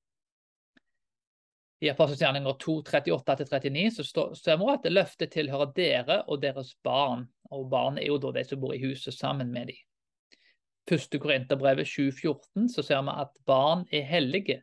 I 1.82 1.88
Apostelens 1.88 2.20
gjerninger 2.20 2.52
2, 2.52 2.82
38-39 2.82 3.90
så 3.90 4.34
stemmer 4.34 4.76
det 4.76 4.86
at 4.86 4.92
løftet 4.92 5.32
tilhører 5.32 5.72
dere 5.76 6.22
og 6.22 6.42
deres 6.42 6.76
barn. 6.84 7.26
Og 7.50 7.70
barn 7.70 7.98
er 7.98 8.06
jo 8.06 8.18
da 8.18 8.30
de 8.32 8.44
som 8.44 8.60
bor 8.60 8.72
i 8.72 8.84
huset 8.84 9.14
sammen 9.14 9.50
med 9.52 9.66
dem. 9.66 9.80
Første 10.88 11.18
Korinterbrevet 11.18 11.86
7,14 11.86 12.68
så 12.68 12.82
ser 12.82 13.02
vi 13.02 13.16
at 13.24 13.34
barn 13.46 13.84
er 13.92 14.02
hellige. 14.02 14.62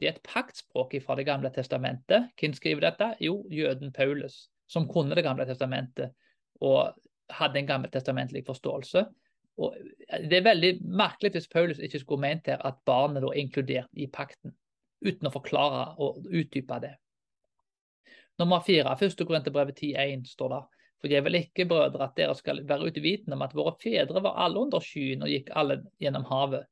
Det 0.00 0.08
er 0.08 0.12
et 0.12 0.22
paktspråk 0.22 0.94
fra 1.02 1.16
Det 1.16 1.26
gamle 1.26 1.50
testamentet. 1.50 2.30
Hvem 2.40 2.52
skriver 2.52 2.80
dette? 2.80 3.14
Jo, 3.20 3.46
jøden 3.50 3.92
Paulus, 3.92 4.48
som 4.68 4.88
kunne 4.88 5.14
Det 5.14 5.24
gamle 5.24 5.46
testamentet 5.46 6.14
og 6.60 6.94
hadde 7.30 7.58
en 7.58 7.66
gammeltestamentlig 7.66 8.46
forståelse. 8.46 9.04
Og 9.56 9.74
det 10.28 10.38
er 10.38 10.46
veldig 10.46 10.72
merkelig 10.84 11.32
hvis 11.36 11.48
Paulus 11.48 11.80
ikke 11.80 12.02
skulle 12.02 12.24
ment 12.26 12.48
her 12.50 12.60
at 12.66 12.78
barnet 12.88 13.24
er 13.24 13.40
inkludert 13.40 13.90
i 13.96 14.08
pakten, 14.12 14.52
uten 15.04 15.28
å 15.28 15.32
forklare 15.32 15.88
og 16.02 16.26
utdype 16.28 16.80
det. 16.84 16.94
Nummer 18.36 18.60
fire, 18.60 18.92
første 19.00 19.24
Korinterbrevet 19.24 19.78
10.1 19.80 20.26
står 20.28 20.52
det. 20.52 20.64
For 21.00 21.12
jeg 21.12 21.24
vil 21.24 21.38
ikke, 21.38 21.66
brødre, 21.68 22.04
at 22.04 22.16
dere 22.16 22.34
skal 22.36 22.62
være 22.68 22.88
uvitende 22.88 23.36
om 23.36 23.44
at 23.44 23.54
våre 23.56 23.74
fedre 23.82 24.22
var 24.24 24.36
alle 24.44 24.60
under 24.64 24.80
skyen 24.84 25.24
og 25.24 25.32
gikk 25.32 25.52
alle 25.56 25.82
gjennom 26.00 26.24
havet. 26.28 26.66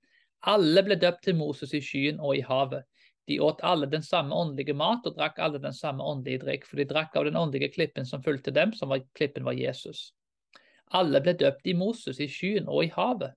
Alle 0.49 0.83
ble 0.85 0.97
døpt 1.01 1.25
til 1.25 1.37
Moses 1.37 1.73
i 1.77 1.81
skyen 1.85 2.20
og 2.20 2.37
i 2.37 2.44
havet. 2.44 2.85
De 3.29 3.38
åt 3.40 3.62
alle 3.64 3.88
den 3.88 4.03
samme 4.05 4.37
åndelige 4.37 4.77
mat 4.77 5.07
og 5.09 5.16
drakk 5.16 5.38
alle 5.40 5.61
den 5.61 5.73
samme 5.73 6.05
åndelige 6.05 6.42
drikk, 6.44 6.66
for 6.68 6.81
de 6.81 6.88
drakk 6.88 7.16
av 7.16 7.25
den 7.29 7.38
åndelige 7.40 7.73
klippen 7.77 8.05
som 8.09 8.25
fulgte 8.25 8.53
dem, 8.53 8.75
som 8.77 8.92
var, 8.92 9.01
klippen 9.16 9.47
var 9.49 9.57
Jesus. 9.57 10.11
Alle 10.92 11.20
ble 11.25 11.35
døpt 11.38 11.66
i 11.66 11.75
Moses, 11.75 12.20
i 12.20 12.29
skyen 12.31 12.68
og 12.68 12.85
i 12.85 12.92
havet. 12.94 13.35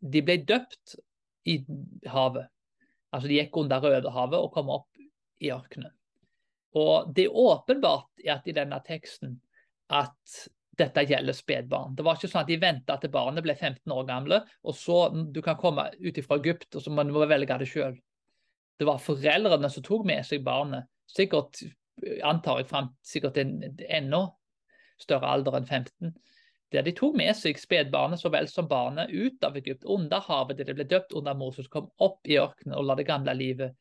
De 0.00 0.22
ble 0.22 0.38
døpt 0.44 0.96
i 1.48 1.58
havet. 2.10 2.50
Altså 3.14 3.30
de 3.30 3.38
gikk 3.38 3.56
under 3.56 3.80
Rødehavet 3.80 4.42
og 4.42 4.52
kom 4.54 4.70
opp 4.74 5.00
i 5.40 5.50
ørkenen. 5.54 5.92
Og 6.76 7.14
Det 7.14 7.24
er 7.24 7.38
åpenbart 7.40 8.20
i 8.20 8.52
denne 8.52 8.80
teksten 8.84 9.38
at 9.88 10.36
dette 10.76 11.06
gjelder 11.08 11.32
spedbarn. 11.32 11.94
Det 11.96 12.04
var 12.04 12.18
ikke 12.18 12.28
sånn 12.28 12.42
at 12.42 12.50
de 12.50 12.58
venta 12.60 12.98
til 13.00 13.10
barnet 13.14 13.44
ble 13.46 13.54
15 13.54 13.92
år 13.92 14.04
gamle, 14.04 14.42
og 14.62 14.76
så 14.76 15.08
du 15.32 15.40
kan 15.42 15.56
komme 15.56 15.88
ut 15.96 16.20
fra 16.26 16.36
Egypt, 16.36 16.68
og 16.76 16.84
så 16.84 16.92
må 16.92 17.06
du 17.08 17.14
velge 17.16 17.58
det 17.62 17.68
sjøl. 17.70 17.96
Det 18.76 18.84
var 18.84 19.00
foreldrene 19.00 19.70
som 19.72 19.86
tok 19.86 20.04
med 20.04 20.26
seg 20.28 20.44
barnet, 20.44 20.84
sikkert 21.08 21.62
antar 22.26 22.60
jeg 22.60 22.68
frem 22.68 22.90
sikkert 23.06 23.38
ennå 23.40 24.26
større 25.02 25.28
alder 25.32 25.58
enn 25.58 25.68
15. 25.68 26.14
Der 26.74 26.82
de 26.82 26.92
tok 26.98 27.14
med 27.18 27.36
seg 27.38 27.60
spedbarnet 27.60 28.20
så 28.20 28.30
vel 28.34 28.48
som 28.50 28.66
barnet 28.68 29.12
ut 29.12 29.44
av 29.46 29.56
Egypt, 29.58 29.86
under 29.86 30.24
havet, 30.26 30.58
der 30.58 30.66
de 30.68 30.74
ble 30.74 30.86
døpt 30.90 31.14
under 31.16 31.36
Moses, 31.38 31.68
kom 31.70 31.90
opp 32.02 32.26
i 32.26 32.40
ørkenen 32.42 32.74
og 32.74 32.88
la 32.88 32.96
det 32.98 33.06
gamle 33.06 33.34
livet 33.38 33.76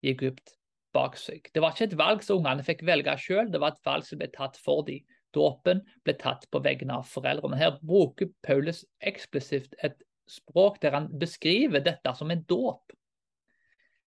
i 0.00 0.14
Egypt 0.14 0.54
bak 0.96 1.18
seg. 1.20 1.50
Det 1.52 1.62
var 1.62 1.74
ikke 1.74 1.90
et 1.90 1.98
valg 2.00 2.24
som 2.26 2.40
ungene 2.40 2.64
fikk 2.66 2.84
velge 2.88 3.16
sjøl, 3.20 3.50
det 3.52 3.60
var 3.62 3.74
et 3.74 3.84
valg 3.86 4.06
som 4.08 4.20
ble 4.20 4.30
tatt 4.32 4.56
for 4.60 4.86
dem. 4.86 5.04
Dåpen 5.30 5.84
ble 6.02 6.16
tatt 6.18 6.48
på 6.50 6.58
vegne 6.64 6.96
av 6.98 7.06
foreldrene. 7.06 7.58
Her 7.60 7.76
bruker 7.86 8.32
Paulus 8.42 8.82
eksplisitt 8.98 9.76
et 9.78 10.00
språk 10.30 10.80
der 10.82 10.96
han 10.96 11.06
beskriver 11.20 11.84
dette 11.84 12.14
som 12.18 12.32
en 12.34 12.42
dåp. 12.50 12.90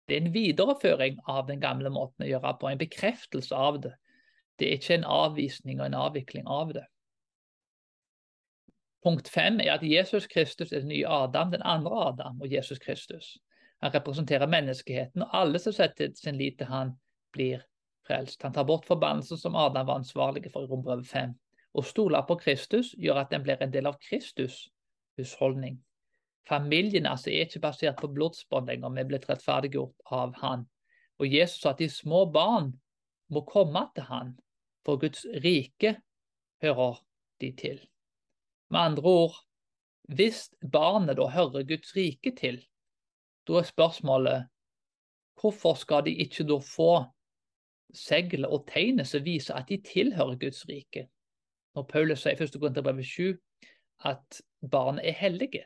Det 0.09 0.17
er 0.17 0.25
en 0.25 0.35
videreføring 0.35 1.21
av 1.31 1.47
den 1.47 1.63
gamle 1.63 1.93
måten 1.95 2.27
å 2.27 2.31
gjøre 2.31 2.57
på, 2.59 2.71
en 2.73 2.81
bekreftelse 2.81 3.55
av 3.55 3.79
det. 3.85 3.93
Det 4.59 4.69
er 4.69 4.79
ikke 4.79 4.95
en 4.95 5.05
avvisning 5.05 5.81
og 5.81 5.87
en 5.87 5.99
avvikling 5.99 6.49
av 6.49 6.75
det. 6.77 6.85
Punkt 9.03 9.29
fem 9.29 9.59
er 9.61 9.73
at 9.75 9.83
Jesus 9.83 10.27
Kristus 10.31 10.73
er 10.73 10.85
den 10.85 10.93
nye 10.93 11.09
Adam, 11.09 11.51
den 11.51 11.63
andre 11.65 12.07
Adam 12.09 12.41
og 12.41 12.53
Jesus 12.53 12.79
Kristus. 12.79 13.39
Han 13.83 13.95
representerer 13.95 14.47
menneskeheten, 14.47 15.23
og 15.23 15.39
alle 15.39 15.59
som 15.59 15.75
setter 15.75 16.13
sin 16.15 16.39
lit 16.39 16.59
til 16.59 16.71
han, 16.71 16.93
blir 17.33 17.65
frelst. 18.07 18.43
Han 18.43 18.53
tar 18.55 18.67
bort 18.69 18.87
forbannelsen 18.87 19.39
som 19.39 19.57
Adam 19.57 19.87
var 19.87 19.99
ansvarlig 19.99 20.53
for 20.53 20.63
i 20.63 20.71
Rombrevet 20.71 21.09
5. 21.09 21.33
Å 21.75 21.83
stole 21.83 22.21
på 22.29 22.37
Kristus 22.39 22.93
gjør 23.01 23.25
at 23.25 23.33
den 23.33 23.43
blir 23.43 23.59
en 23.63 23.73
del 23.73 23.89
av 23.91 23.99
Kristus' 24.05 24.69
husholdning. 25.19 25.81
Familien 26.49 27.07
altså 27.07 27.31
er 27.31 27.47
ikke 27.47 27.63
basert 27.63 27.99
på 28.01 28.11
blodsbånd 28.13 28.69
lenger, 28.69 28.95
vi 28.95 29.03
er 29.03 29.09
blitt 29.11 29.29
rettferdiggjort 29.31 30.15
av 30.15 30.35
han. 30.43 30.67
Og 31.19 31.27
Jesus 31.31 31.63
sa 31.63 31.71
at 31.71 31.83
de 31.83 31.89
små 31.91 32.25
barn 32.31 32.73
må 33.29 33.45
komme 33.49 33.87
til 33.95 34.09
han, 34.09 34.35
for 34.85 34.99
Guds 35.01 35.25
rike 35.45 35.97
hører 36.63 37.01
de 37.41 37.53
til. 37.57 37.81
Med 38.71 38.81
andre 38.81 39.03
ord, 39.03 39.37
hvis 40.09 40.51
barnet 40.73 41.17
da 41.17 41.29
hører 41.31 41.67
Guds 41.69 41.97
rike 41.97 42.35
til, 42.37 42.63
da 43.49 43.59
er 43.59 43.69
spørsmålet 43.69 44.49
hvorfor 45.41 45.75
skal 45.75 46.05
de 46.07 46.15
ikke 46.25 46.47
da 46.47 46.59
få 46.63 47.05
seglet 47.95 48.51
og 48.51 48.67
tegnet 48.71 49.09
som 49.09 49.25
viser 49.25 49.55
at 49.55 49.69
de 49.69 49.81
tilhører 49.83 50.39
Guds 50.39 50.65
rike? 50.69 51.09
Når 51.75 51.83
Paulus 51.89 52.23
sier 52.23 52.37
i 52.37 52.45
1. 52.45 52.59
Korinterbrev 52.61 53.05
7 53.05 53.39
at 54.05 54.43
barnet 54.71 55.09
er 55.09 55.17
hellige. 55.17 55.65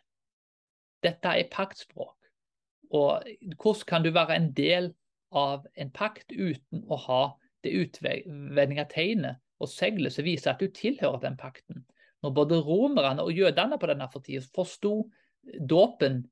Dette 1.02 1.28
er 1.28 1.50
paktspråk. 1.52 2.16
Og 2.90 3.26
hvordan 3.62 3.86
kan 3.88 4.04
du 4.04 4.10
være 4.14 4.36
en 4.36 4.52
del 4.54 4.92
av 5.32 5.66
en 5.74 5.90
pakt 5.90 6.32
uten 6.32 6.84
å 6.88 6.98
ha 7.08 7.22
det 7.66 7.74
utvendige 7.82 8.86
tegnet 8.92 9.42
og 9.60 9.70
seglet 9.72 10.14
som 10.14 10.26
viser 10.26 10.52
at 10.52 10.62
du 10.62 10.70
tilhører 10.72 11.20
den 11.22 11.36
pakten. 11.40 11.84
Når 12.24 12.34
både 12.36 12.60
romerne 12.64 13.24
og 13.24 13.32
jødene 13.36 13.78
på 13.78 13.88
denne 13.90 14.08
tida 14.16 14.44
forsto 14.54 14.98
dåpen 15.68 16.24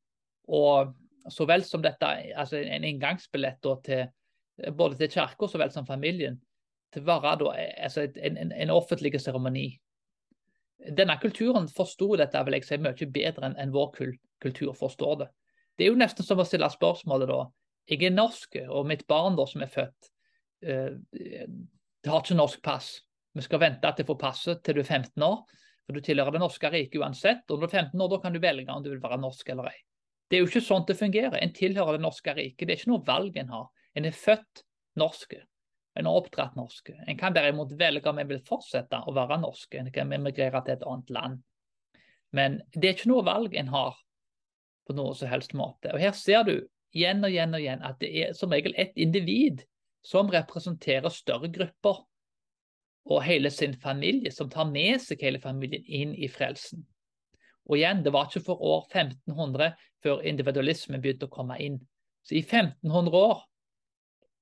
og 0.49 0.95
så 1.31 1.47
vel 1.49 1.65
som 1.65 1.83
dette, 1.83 2.09
altså 2.37 2.59
en 2.61 2.85
inngangsbillett 2.85 3.65
til, 3.85 4.09
både 4.77 4.99
til 4.99 5.13
kirka 5.13 5.49
så 5.49 5.61
vel 5.61 5.73
som 5.73 5.87
familien, 5.89 6.37
til 6.93 7.05
å 7.05 7.21
være 7.23 7.55
altså 7.83 8.05
en, 8.07 8.37
en, 8.37 8.53
en 8.53 8.73
offentlig 8.75 9.15
seremoni. 9.21 9.71
Denne 10.85 11.17
kulturen 11.23 11.69
forsto 11.73 12.11
dette 12.21 12.43
vil 12.45 12.59
jeg 12.59 12.69
si, 12.69 12.79
mye 12.83 13.09
bedre 13.15 13.55
enn 13.57 13.73
vår 13.73 13.95
kultur 14.45 14.75
forstår 14.77 15.21
det. 15.23 15.31
Det 15.79 15.87
er 15.87 15.95
jo 15.95 15.99
nesten 15.99 16.27
som 16.27 16.39
å 16.39 16.47
stille 16.47 16.69
spørsmålet 16.71 17.31
da. 17.31 17.41
Jeg 17.91 18.05
er 18.05 18.15
norsk, 18.15 18.61
og 18.69 18.87
mitt 18.89 19.07
barn 19.09 19.37
da 19.37 19.47
som 19.49 19.65
er 19.65 19.73
født, 19.73 20.11
det 20.65 22.11
har 22.11 22.23
ikke 22.23 22.37
norsk 22.39 22.63
pass. 22.65 22.95
Vi 23.35 23.43
skal 23.45 23.61
vente 23.63 23.91
til 23.93 24.07
du 24.07 24.13
får 24.13 24.21
passet 24.21 24.63
til 24.65 24.79
du 24.79 24.85
er 24.85 24.89
15 24.89 25.23
år. 25.27 25.41
For 25.85 25.97
du 25.97 26.05
tilhører 26.05 26.33
det 26.33 26.41
norske 26.41 26.71
riket 26.73 27.01
uansett. 27.03 27.43
Og 27.51 27.59
når 27.59 27.67
du 27.67 27.71
er 27.71 27.81
15 27.83 28.05
år, 28.05 28.13
da 28.13 28.21
kan 28.23 28.35
du 28.35 28.41
velge 28.41 28.73
om 28.73 28.85
du 28.85 28.93
vil 28.93 29.03
være 29.03 29.21
norsk 29.21 29.51
eller 29.53 29.73
ei. 29.73 29.81
Det 30.31 30.39
er 30.39 30.45
jo 30.45 30.49
ikke 30.49 30.65
sånn 30.65 30.87
det 30.89 30.97
fungerer. 30.97 31.37
En 31.45 31.53
tilhører 31.55 31.99
det 31.99 32.05
norske 32.07 32.35
riket. 32.37 32.65
Det 32.65 32.73
er 32.73 32.81
ikke 32.81 32.93
noe 32.95 33.05
valg 33.07 33.37
en 33.41 33.53
har. 33.53 33.67
En 33.95 34.09
er 34.09 34.17
født 34.17 34.63
norske. 35.01 35.43
En 35.95 36.09
har 36.09 36.21
oppdratt 36.23 36.57
norske. 36.59 36.95
En 37.07 37.19
kan 37.21 37.37
derimot 37.37 37.75
velge 37.79 38.09
om 38.11 38.19
en 38.19 38.31
vil 38.31 38.41
fortsette 38.47 39.03
å 39.05 39.15
være 39.15 39.39
norske. 39.43 39.79
En 39.79 39.93
kan 39.95 40.13
emigrere 40.17 40.63
til 40.65 40.79
et 40.79 40.87
annet 40.89 41.13
land. 41.15 41.43
Men 42.35 42.59
det 42.75 42.89
er 42.89 42.97
ikke 42.97 43.13
noe 43.13 43.27
valg 43.27 43.55
en 43.55 43.71
har 43.71 44.01
på 44.89 44.97
noe 44.97 45.15
som 45.17 45.31
helst 45.31 45.55
måte. 45.57 45.93
Og 45.93 46.01
her 46.03 46.17
ser 46.17 46.49
du 46.49 46.57
igjen 46.95 47.23
og 47.27 47.31
igjen 47.31 47.55
og 47.55 47.63
igjen 47.63 47.85
at 47.87 48.01
det 48.01 48.11
er 48.25 48.35
som 48.37 48.53
regel 48.55 48.75
ett 48.81 48.97
individ 49.01 49.63
som 50.05 50.29
representerer 50.31 51.13
større 51.13 51.49
grupper 51.53 52.03
og 53.05 53.23
hele 53.25 53.51
sin 53.51 53.75
familie, 53.81 54.33
som 54.33 54.51
tar 54.51 54.69
med 54.71 55.01
seg 55.03 55.23
hele 55.25 55.41
familien 55.41 55.85
inn 55.85 56.13
i 56.15 56.29
frelsen. 56.29 56.85
Og 57.65 57.79
igjen, 57.79 58.03
det 58.05 58.13
var 58.13 58.29
ikke 58.29 58.45
for 58.45 58.61
år 58.61 58.85
1500 58.91 59.73
før 60.05 60.21
individualismen 60.29 61.01
begynte 61.01 61.29
å 61.29 61.33
komme 61.33 61.57
inn. 61.65 61.79
Så 62.25 62.37
i 62.37 62.45
1500 62.45 63.17
år 63.17 63.43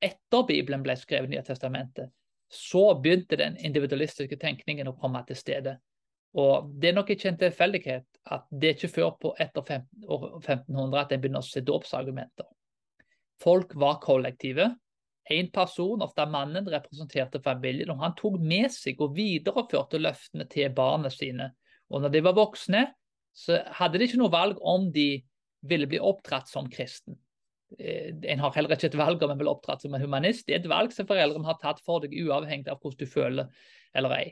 etter 0.02 0.46
Bibelen 0.46 0.82
ble 0.82 0.96
skrevet 0.98 1.30
Nye 1.30 1.44
testamentet, 1.46 2.10
så 2.50 2.92
begynte 2.98 3.38
den 3.38 3.56
individualistiske 3.56 4.36
tenkningen 4.38 4.90
å 4.90 4.96
komme 4.98 5.22
til 5.28 5.38
stede. 5.38 5.76
Og 6.34 6.72
Det 6.80 6.90
er 6.90 6.96
nok 6.96 7.10
ikke 7.12 7.28
en 7.30 7.38
tilfeldighet 7.38 8.06
at 8.34 8.46
det 8.50 8.68
er 8.68 8.76
ikke 8.76 8.94
før 8.96 9.10
på 9.20 9.34
etter 9.40 9.62
1500 9.68 11.00
at 11.00 11.12
en 11.12 11.22
begynner 11.22 11.44
å 11.44 11.46
se 11.46 11.62
dåpsargumenter. 11.62 12.48
Folk 13.42 13.74
var 13.78 14.00
kollektive, 14.02 14.70
en 15.30 15.50
person, 15.54 16.02
ofte 16.02 16.26
mannen, 16.26 16.66
representerte 16.70 17.40
familien, 17.42 17.92
og 17.94 18.02
han 18.02 18.14
tok 18.18 18.40
med 18.42 18.72
seg 18.74 19.00
og 19.02 19.14
videreførte 19.16 20.00
løftene 20.00 20.48
til 20.50 20.72
barna 20.74 21.12
sine. 21.12 21.52
Og 21.92 22.02
når 22.02 22.14
de 22.14 22.22
var 22.26 22.36
voksne, 22.38 22.86
så 23.32 23.62
hadde 23.78 24.00
de 24.00 24.08
ikke 24.08 24.20
noe 24.20 24.32
valg 24.32 24.58
om 24.60 24.90
de 24.92 25.22
ville 25.68 25.86
bli 25.88 26.00
oppdratt 26.02 26.50
som 26.50 26.68
kristen. 26.70 27.16
Eh, 27.78 28.12
en 28.28 28.42
har 28.42 28.54
heller 28.56 28.74
ikke 28.74 28.90
et 28.90 28.98
valg 28.98 29.22
om 29.22 29.32
en 29.32 29.40
vil 29.40 29.52
oppdratt 29.52 29.84
som 29.84 29.94
en 29.94 30.02
humanist. 30.02 30.46
Det 30.46 30.56
er 30.56 30.62
et 30.62 30.72
valg 30.72 30.92
som 30.94 31.08
foreldrene 31.08 31.48
har 31.48 31.60
tatt 31.62 31.80
for 31.86 32.02
deg, 32.02 32.16
uavhengig 32.18 32.68
av 32.72 32.80
hvordan 32.82 33.00
du 33.00 33.08
føler 33.08 33.68
eller 33.96 34.16
ei. 34.18 34.26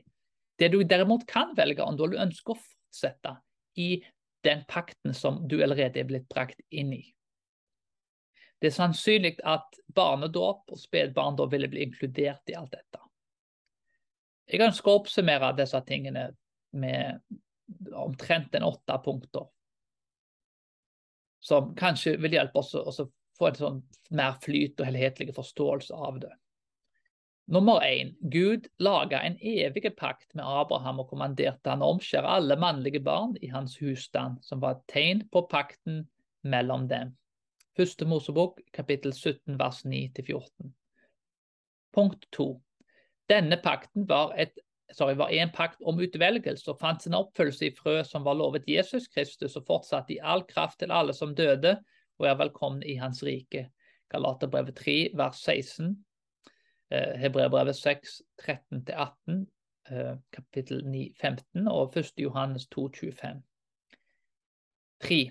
Det 0.61 0.72
du 0.72 0.83
derimot 0.85 1.24
kan 1.29 1.55
velge, 1.57 1.85
om 1.85 1.96
du 1.96 2.18
ønsker 2.18 2.57
å 2.57 2.61
fortsette 2.61 3.38
i 3.81 4.03
den 4.44 4.64
pakten 4.68 5.14
som 5.16 5.42
du 5.48 5.61
allerede 5.62 6.00
er 6.00 6.09
blitt 6.09 6.29
brakt 6.33 6.61
inn 6.72 6.92
i. 6.96 7.03
Det 8.61 8.68
er 8.68 8.77
sannsynlig 8.77 9.38
at 9.49 9.79
barnedåp 9.96 10.73
og 10.73 10.79
spedbarn 10.79 11.38
ville 11.51 11.68
bli 11.73 11.87
inkludert 11.87 12.53
i 12.53 12.57
alt 12.59 12.75
dette. 12.75 13.01
Jeg 14.51 14.66
ønsker 14.66 14.90
å 14.90 14.99
oppsummere 15.01 15.55
disse 15.57 15.81
tingene 15.87 16.27
med 16.77 17.23
omtrent 17.94 18.55
en 18.55 18.66
åtte 18.66 18.99
punkter. 19.05 19.46
Som 21.40 21.73
kanskje 21.79 22.18
vil 22.20 22.37
hjelpe 22.37 22.61
oss 22.61 22.75
å 22.75 23.09
få 23.38 23.49
en 23.49 23.59
sånn 23.59 23.81
mer 24.12 24.37
flyt 24.42 24.81
og 24.81 24.90
helhetlig 24.90 25.33
forståelse 25.37 25.96
av 25.96 26.18
det. 26.20 26.33
Nummer 27.51 27.83
én. 27.83 28.12
Gud 28.20 28.68
laga 28.79 29.23
en 29.27 29.38
evig 29.40 29.88
pakt 29.96 30.35
med 30.38 30.44
Abraham 30.46 31.01
og 31.03 31.09
kommanderte 31.11 31.73
han 31.73 31.83
å 31.83 31.94
omskjære 31.96 32.37
alle 32.37 32.59
mannlige 32.61 33.01
barn 33.03 33.33
i 33.42 33.49
hans 33.51 33.79
husstand, 33.81 34.38
som 34.46 34.61
var 34.62 34.77
et 34.77 34.85
tegn 34.92 35.25
på 35.33 35.46
pakten 35.51 36.05
mellom 36.46 36.87
dem. 36.90 37.16
Første 37.76 38.04
Mosebok, 38.04 38.61
kapittel 38.74 39.12
17, 39.12 39.59
vers 39.59 39.85
9-14. 39.87 40.72
Punkt 41.92 42.26
2. 42.33 42.48
Denne 43.30 43.61
pakten 43.62 44.09
var, 44.09 44.35
et, 44.35 44.59
sorry, 44.92 45.14
var 45.18 45.30
en 45.30 45.52
pakt 45.54 45.83
om 45.87 46.00
utvelgelse 46.02 46.70
og 46.70 46.80
fant 46.80 47.02
sin 47.02 47.14
oppfølgelse 47.14 47.68
i 47.68 47.74
frø 47.76 48.00
som 48.06 48.26
var 48.26 48.38
lovet 48.38 48.66
Jesus 48.68 49.06
Kristus, 49.09 49.56
og 49.56 49.66
fortsatte 49.68 50.16
i 50.16 50.22
all 50.22 50.42
kraft 50.50 50.80
til 50.83 50.90
alle 50.90 51.14
som 51.14 51.35
døde, 51.35 51.76
og 52.18 52.26
er 52.26 52.38
velkomne 52.42 52.87
i 52.87 52.98
hans 53.00 53.22
rike. 53.24 53.68
Galaterbrevet 54.11 54.76
3, 54.76 54.96
vers 55.14 55.42
16. 55.46 55.94
Eh, 56.90 57.14
Hebreerbrevet 57.22 57.76
6, 57.76 58.22
13-18, 58.42 59.46
eh, 59.90 60.16
kapittel 60.33 60.83
9, 60.87 61.14
15, 61.20 61.68
og 61.68 61.96
1. 61.96 62.12
Johannes 62.18 62.66
2, 62.66 62.88
25. 62.98 63.42
3. 65.00 65.30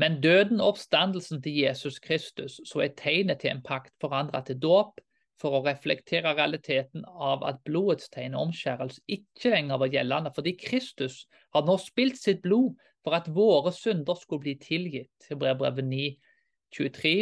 Men 0.00 0.20
døden 0.24 0.60
og 0.60 0.74
oppstandelsen 0.74 1.42
til 1.42 1.58
Jesus 1.64 1.98
Kristus, 2.00 2.60
så 2.64 2.84
er 2.84 2.94
tegnet 2.96 3.42
til 3.42 3.52
en 3.52 3.62
pakt 3.64 3.92
forandra 4.00 4.40
til 4.46 4.60
dåp, 4.62 5.00
for 5.42 5.58
å 5.58 5.64
reflektere 5.66 6.36
realiteten 6.36 7.02
av 7.08 7.42
at 7.48 7.62
blodets 7.66 8.10
tegn 8.14 8.36
og 8.36 8.48
omskjærelse 8.48 9.02
ikke 9.10 9.50
lenger 9.50 9.80
var 9.82 9.90
gjeldende, 9.90 10.30
fordi 10.36 10.54
Kristus 10.60 11.24
har 11.54 11.66
nå 11.66 11.74
spilt 11.82 12.20
sitt 12.20 12.44
blod 12.44 12.76
for 13.02 13.16
at 13.18 13.26
våre 13.34 13.72
synder 13.74 14.18
skulle 14.18 14.44
bli 14.44 14.54
tilgitt. 14.62 15.30
Brevet 15.34 15.82
9, 15.82 16.04
23, 16.78 17.14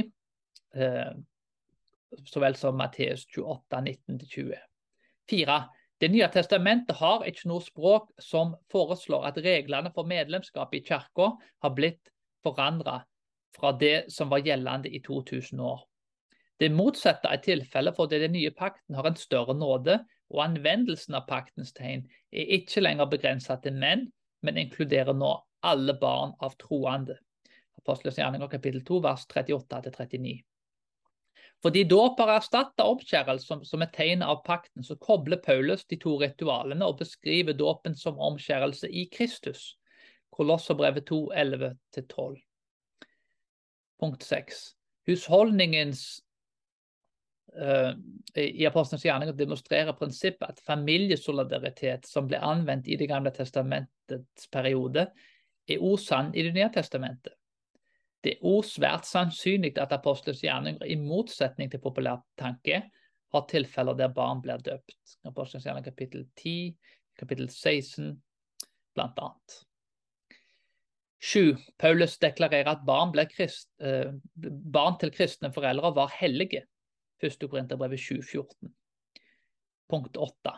eh, 0.77 1.13
så 2.27 2.43
vel 2.43 2.59
som 2.61 2.77
Matteus 2.77 3.25
28, 3.33 3.81
19-20. 3.89 4.61
4. 5.31 5.59
Det 6.01 6.09
nye 6.13 6.29
testamentet 6.33 6.97
har 7.01 7.25
ikke 7.29 7.49
noe 7.49 7.65
språk 7.65 8.09
som 8.21 8.55
foreslår 8.73 9.27
at 9.31 9.41
reglene 9.45 9.93
for 9.95 10.09
medlemskap 10.09 10.73
i 10.77 10.83
kirka 10.85 11.33
har 11.39 11.75
blitt 11.77 12.10
forandra 12.45 13.01
fra 13.57 13.73
det 13.73 14.13
som 14.13 14.31
var 14.31 14.45
gjeldende 14.47 14.91
i 14.91 15.01
2000 15.03 15.61
år. 15.61 15.87
Det 16.61 16.69
motsatte 16.73 17.31
er 17.33 17.41
tilfellet 17.45 17.97
fordi 17.97 18.21
den 18.21 18.35
nye 18.37 18.53
pakten 18.53 18.95
har 18.99 19.09
en 19.09 19.17
større 19.17 19.55
nåde, 19.57 19.97
og 20.31 20.43
anvendelsen 20.45 21.17
av 21.19 21.25
paktens 21.27 21.73
tegn 21.75 22.05
er 22.31 22.53
ikke 22.59 22.83
lenger 22.85 23.09
begrenset 23.11 23.65
til 23.65 23.75
menn, 23.75 24.07
men 24.45 24.61
inkluderer 24.61 25.17
nå 25.17 25.33
alle 25.67 25.97
barn 25.99 26.37
av 26.45 26.55
troende. 26.61 27.17
Apostelens 27.81 28.21
gjerninger 28.21 28.53
kapittel 28.53 28.85
2 28.87 29.01
vers 29.05 29.27
38-39. 29.33 30.37
Fordi 31.61 31.83
dåp 31.85 32.21
har 32.23 32.37
erstatta 32.39 32.87
omskjærelse 32.89 33.47
som, 33.47 33.65
som 33.65 33.83
et 33.85 33.93
tegn 33.93 34.23
av 34.25 34.41
pakten, 34.47 34.85
så 34.85 34.97
kobler 34.97 35.41
Paulus 35.45 35.85
de 35.89 35.99
to 36.01 36.15
ritualene 36.21 36.87
og 36.87 37.01
beskriver 37.03 37.57
dåpen 37.57 37.97
som 37.97 38.21
omskjærelse 38.21 38.89
i 38.89 39.09
Kristus. 39.13 39.75
Kolosserbrevet 40.31 41.07
2, 41.07 41.33
11-12. 41.33 42.41
Punkt 44.01 44.23
6. 44.23 44.61
Husholdningens 45.07 46.05
uh, 47.57 47.93
i 48.37 48.67
Apostlenes 48.67 49.05
gjerninger 49.05 49.37
demonstrerer 49.37 49.97
prinsippet 49.99 50.55
at 50.55 50.63
familiesolidaritet 50.65 52.07
som 52.09 52.29
ble 52.31 52.41
anvendt 52.41 52.89
i 52.89 52.97
Det 52.97 53.09
gamle 53.11 53.33
testamentets 53.35 54.49
periode, 54.53 55.11
er 55.69 55.85
osann 55.85 56.35
i 56.35 56.47
Det 56.47 56.55
nye 56.55 56.71
testamentet. 56.73 57.35
Det 58.21 58.37
er 58.37 58.45
også 58.45 58.77
svært 58.77 59.07
sannsynlig 59.09 59.77
at 59.81 59.93
apostelens 59.97 60.43
gjerninger, 60.45 60.85
i 60.85 60.97
motsetning 61.01 61.71
til 61.73 61.81
populær 61.81 62.21
tanke, 62.39 62.83
har 63.33 63.47
tilfeller 63.49 63.97
der 63.97 64.13
barn 64.13 64.43
blir 64.43 64.61
døpt. 64.61 65.17
Apostelens 65.25 65.65
gjerning 65.65 65.87
kapittel 65.87 66.27
10, 66.37 66.75
kapittel 67.19 67.49
16, 67.49 68.13
blant 68.95 69.21
annet. 69.23 69.61
7. 71.21 71.57
Paulus 71.79 72.19
deklarerer 72.19 72.69
at 72.69 72.85
barn, 72.87 73.13
krist, 73.29 73.69
eh, 73.81 74.13
barn, 74.73 74.99
til 74.99 75.11
kristne 75.13 75.53
foreldre 75.53 75.95
var 75.95 76.13
hellige. 76.19 76.65
1. 77.23 77.49
Korinterbrevet 77.49 78.01
7,14. 78.01 78.73
Punkt 79.89 80.17
8. 80.17 80.55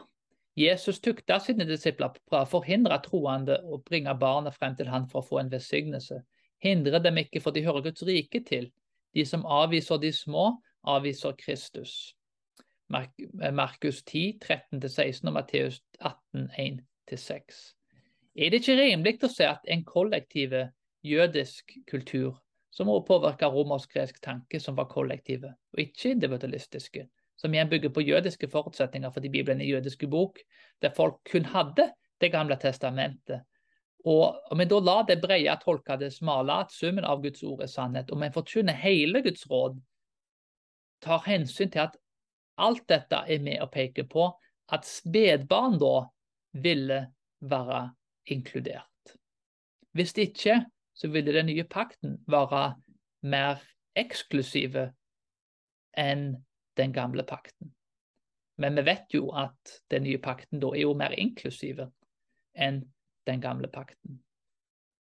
Jesus 0.57 1.01
tukta 1.01 1.41
sine 1.41 1.65
disipler 1.65 2.13
for 2.29 2.45
å 2.45 2.49
forhindre 2.49 3.01
troende 3.03 3.59
å 3.65 3.81
bringe 3.83 4.15
barnet 4.15 4.55
frem 4.55 4.77
til 4.77 4.87
han 4.93 5.09
for 5.09 5.23
å 5.23 5.27
få 5.27 5.41
en 5.41 5.51
velsignelse. 5.51 6.21
Hindre 6.63 7.03
dem 7.03 7.19
ikke, 7.19 7.41
for 7.41 7.51
de 7.51 7.65
hører 7.65 7.83
Guds 7.89 8.05
rike 8.07 8.45
til. 8.47 8.71
De 9.15 9.25
som 9.27 9.47
avviser 9.47 9.99
de 9.99 10.13
små, 10.13 10.63
avviser 10.87 11.35
Kristus. 11.41 12.15
Markus 12.89 14.03
10, 14.05 14.39
13-16 14.45 15.27
og 15.27 15.33
Matteus 15.41 15.81
18, 15.99 16.51
1-6 17.11 17.73
er 18.35 18.51
det 18.51 18.63
ikke 18.63 18.79
rimelig 18.79 19.19
å 19.27 19.31
se 19.33 19.47
at 19.49 19.67
en 19.69 19.85
kollektiv 19.85 20.55
jødisk 21.05 21.75
kultur, 21.91 22.39
som 22.73 22.89
også 22.89 23.07
påvirker 23.11 23.53
romersk-gresk 23.53 24.21
tanke, 24.25 24.61
som 24.61 24.77
var 24.79 24.89
kollektive, 24.89 25.53
og 25.73 25.83
ikke 25.83 26.15
individualistiske, 26.15 27.07
som 27.37 27.53
igjen 27.53 27.69
bygger 27.69 27.93
på 27.93 28.05
jødiske 28.07 28.49
forutsetninger 28.49 29.11
fordi 29.13 29.29
Bibelen 29.29 29.61
er 29.61 29.69
jødiske 29.69 30.07
jødisk 30.07 30.11
bok, 30.11 30.39
der 30.83 30.95
folk 30.97 31.21
kun 31.31 31.45
hadde 31.45 31.93
Det 32.23 32.31
gamle 32.31 32.55
testamentet. 32.55 33.41
Og 34.05 34.37
Om 34.51 34.59
vi 34.59 34.65
da 34.65 34.79
lar 34.79 35.03
det 35.03 35.21
brede 35.21 35.57
tolke 35.65 35.97
det 35.99 36.13
smale, 36.13 36.53
at 36.53 36.71
summen 36.71 37.05
av 37.05 37.23
Guds 37.23 37.43
ord 37.43 37.63
er 37.63 37.67
sannhet, 37.67 38.11
og 38.11 38.23
en 38.23 38.33
forkynner 38.33 38.73
hele 38.73 39.23
Guds 39.23 39.43
råd, 39.51 39.81
tar 41.03 41.23
hensyn 41.27 41.71
til 41.71 41.81
at 41.81 41.97
alt 42.59 42.87
dette 42.89 43.25
er 43.27 43.43
med 43.43 43.63
å 43.63 43.67
peke 43.67 44.05
på 44.05 44.29
at 44.73 44.87
spedbarn 44.87 45.81
da 45.83 46.07
ville 46.53 47.01
være 47.41 47.91
inkludert. 48.27 49.17
Hvis 49.93 50.17
ikke, 50.19 50.65
så 50.95 51.09
ville 51.09 51.33
den 51.33 51.47
nye 51.47 51.65
pakten 51.65 52.19
være 52.27 52.75
mer 53.23 53.63
eksklusive 53.97 54.93
enn 55.99 56.45
den 56.77 56.93
gamle 56.93 57.25
pakten. 57.29 57.75
Men 58.57 58.77
vi 58.77 58.85
vet 58.87 59.15
jo 59.15 59.31
at 59.37 59.81
den 59.91 60.05
nye 60.07 60.19
pakten 60.19 60.61
da 60.61 60.73
er 60.73 60.85
jo 60.85 60.95
mer 60.95 61.15
inklusive 61.19 61.91
enn 62.55 62.83
den 63.27 63.41
gamle 63.41 63.69
pakten. 63.69 64.21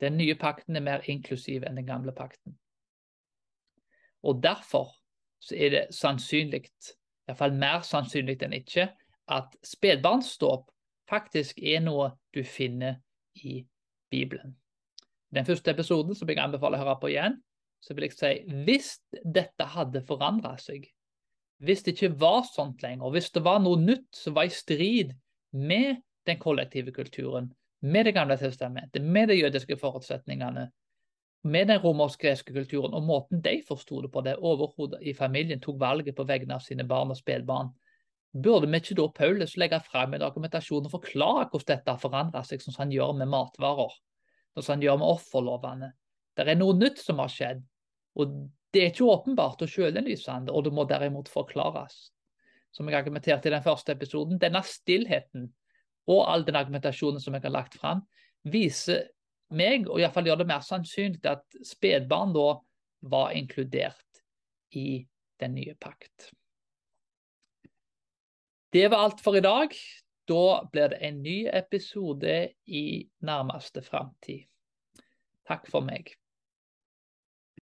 Den 0.00 0.16
nye 0.16 0.34
pakten 0.34 0.76
er 0.76 0.84
mer 0.84 1.04
inklusiv 1.10 1.62
enn 1.66 1.78
den 1.78 1.86
gamle 1.86 2.12
pakten. 2.12 2.56
Og 4.22 4.42
derfor 4.42 4.90
så 5.42 5.56
er 5.56 5.70
det 5.70 5.86
sannsynlig, 5.94 6.68
iallfall 7.28 7.54
mer 7.54 7.82
sannsynlig 7.86 8.38
enn 8.42 8.56
ikke, 8.56 8.88
at 9.28 9.56
spedbarnsdåp 9.66 10.70
faktisk 11.10 11.58
er 11.62 11.82
noe 11.84 12.12
du 12.34 12.42
finner 12.46 13.00
i 13.34 13.62
Bibelen. 14.10 14.56
Den 15.32 15.48
første 15.48 15.72
episoden 15.72 16.16
som 16.16 16.28
jeg 16.28 16.40
anbefaler 16.42 16.80
å 16.80 16.84
høre 16.84 16.98
på 17.00 17.12
igjen, 17.12 17.38
så 17.82 17.96
vil 17.96 18.06
jeg 18.06 18.16
si 18.16 18.32
hvis 18.66 18.90
dette 19.24 19.66
hadde 19.74 20.04
forandra 20.06 20.54
seg, 20.60 20.84
hvis 21.62 21.82
det 21.86 21.96
ikke 21.96 22.14
var 22.20 22.44
sånt 22.46 22.82
lenger, 22.82 23.10
hvis 23.14 23.30
det 23.34 23.42
var 23.44 23.62
noe 23.62 23.80
nytt 23.80 24.10
som 24.14 24.36
var 24.36 24.50
i 24.50 24.54
strid 24.54 25.14
med 25.54 26.02
den 26.28 26.38
kollektive 26.42 26.94
kulturen, 26.94 27.52
med 27.82 28.06
Det 28.06 28.14
gamle 28.14 28.36
testamentet, 28.38 29.02
med 29.02 29.28
de 29.28 29.34
jødiske 29.34 29.76
forutsetningene, 29.76 30.68
med 31.42 31.66
den 31.66 31.80
romersk-greske 31.82 32.54
kulturen 32.54 32.94
og 32.94 33.02
måten 33.02 33.40
de 33.42 33.56
forsto 33.66 34.00
det 34.02 34.10
på, 34.12 34.20
det 34.20 34.36
overhodet 34.38 35.00
i 35.02 35.14
familien 35.14 35.60
tok 35.60 35.80
valget 35.80 36.14
på 36.14 36.24
vegne 36.24 36.54
av 36.54 36.62
sine 36.62 36.86
barn 36.86 37.10
og 37.10 37.18
spedbarn, 37.18 37.72
Burde 38.32 38.68
vi 38.70 38.80
ikke 38.80 38.96
da 38.96 39.08
Paulus 39.12 39.58
legge 39.60 39.80
frem 39.84 40.14
en 40.16 40.24
argumentasjon 40.24 40.86
og 40.88 40.94
forklare 40.94 41.50
hvordan 41.50 41.68
dette 41.74 41.92
har 41.92 42.00
forandret 42.00 42.48
seg, 42.48 42.62
som 42.64 42.76
han 42.78 42.92
gjør 42.94 43.12
med 43.18 43.28
matvarer, 43.28 43.92
som 44.56 44.72
han 44.72 44.84
gjør 44.86 45.02
med 45.02 45.12
offerlovene? 45.12 45.92
Det 46.32 46.48
er 46.48 46.56
noe 46.56 46.78
nytt 46.78 47.02
som 47.02 47.20
har 47.20 47.32
skjedd, 47.32 47.60
og 48.16 48.48
Det 48.72 48.80
er 48.80 48.88
ikke 48.88 49.04
åpenbart 49.04 49.60
og 49.60 49.68
sjølinnlysende, 49.68 50.48
og 50.48 50.64
det 50.64 50.70
må 50.72 50.86
derimot 50.88 51.28
forklares. 51.28 52.06
Som 52.72 52.88
jeg 52.88 52.96
argumenterte 52.96 53.50
i 53.50 53.52
den 53.52 53.64
første 53.64 53.92
episoden, 53.92 54.38
denne 54.40 54.62
stillheten 54.64 55.50
og 56.08 56.22
all 56.24 56.46
den 56.46 56.56
argumentasjonen 56.56 57.20
som 57.20 57.36
jeg 57.36 57.44
har 57.44 57.52
lagt 57.52 57.76
fram, 57.76 58.00
viser 58.48 59.10
meg, 59.52 59.84
og 59.84 60.00
iallfall 60.00 60.30
gjør 60.30 60.40
det 60.40 60.48
mer 60.48 60.64
sannsynlig, 60.64 61.20
at 61.28 61.44
spedbarn 61.68 62.32
da 62.32 62.46
var 63.12 63.36
inkludert 63.36 64.24
i 64.72 65.04
den 65.42 65.58
nye 65.58 65.76
pakt. 65.76 66.32
Det 68.72 68.88
var 68.88 69.04
alt 69.04 69.20
for 69.20 69.36
i 69.36 69.40
dag. 69.44 69.74
Da 70.28 70.68
blir 70.72 70.88
det 70.88 71.00
en 71.04 71.22
ny 71.22 71.44
episode 71.52 72.36
i 72.64 72.84
nærmeste 73.20 73.82
framtid. 73.84 74.46
Takk 75.48 75.68
for 75.68 75.84
meg. 75.84 76.14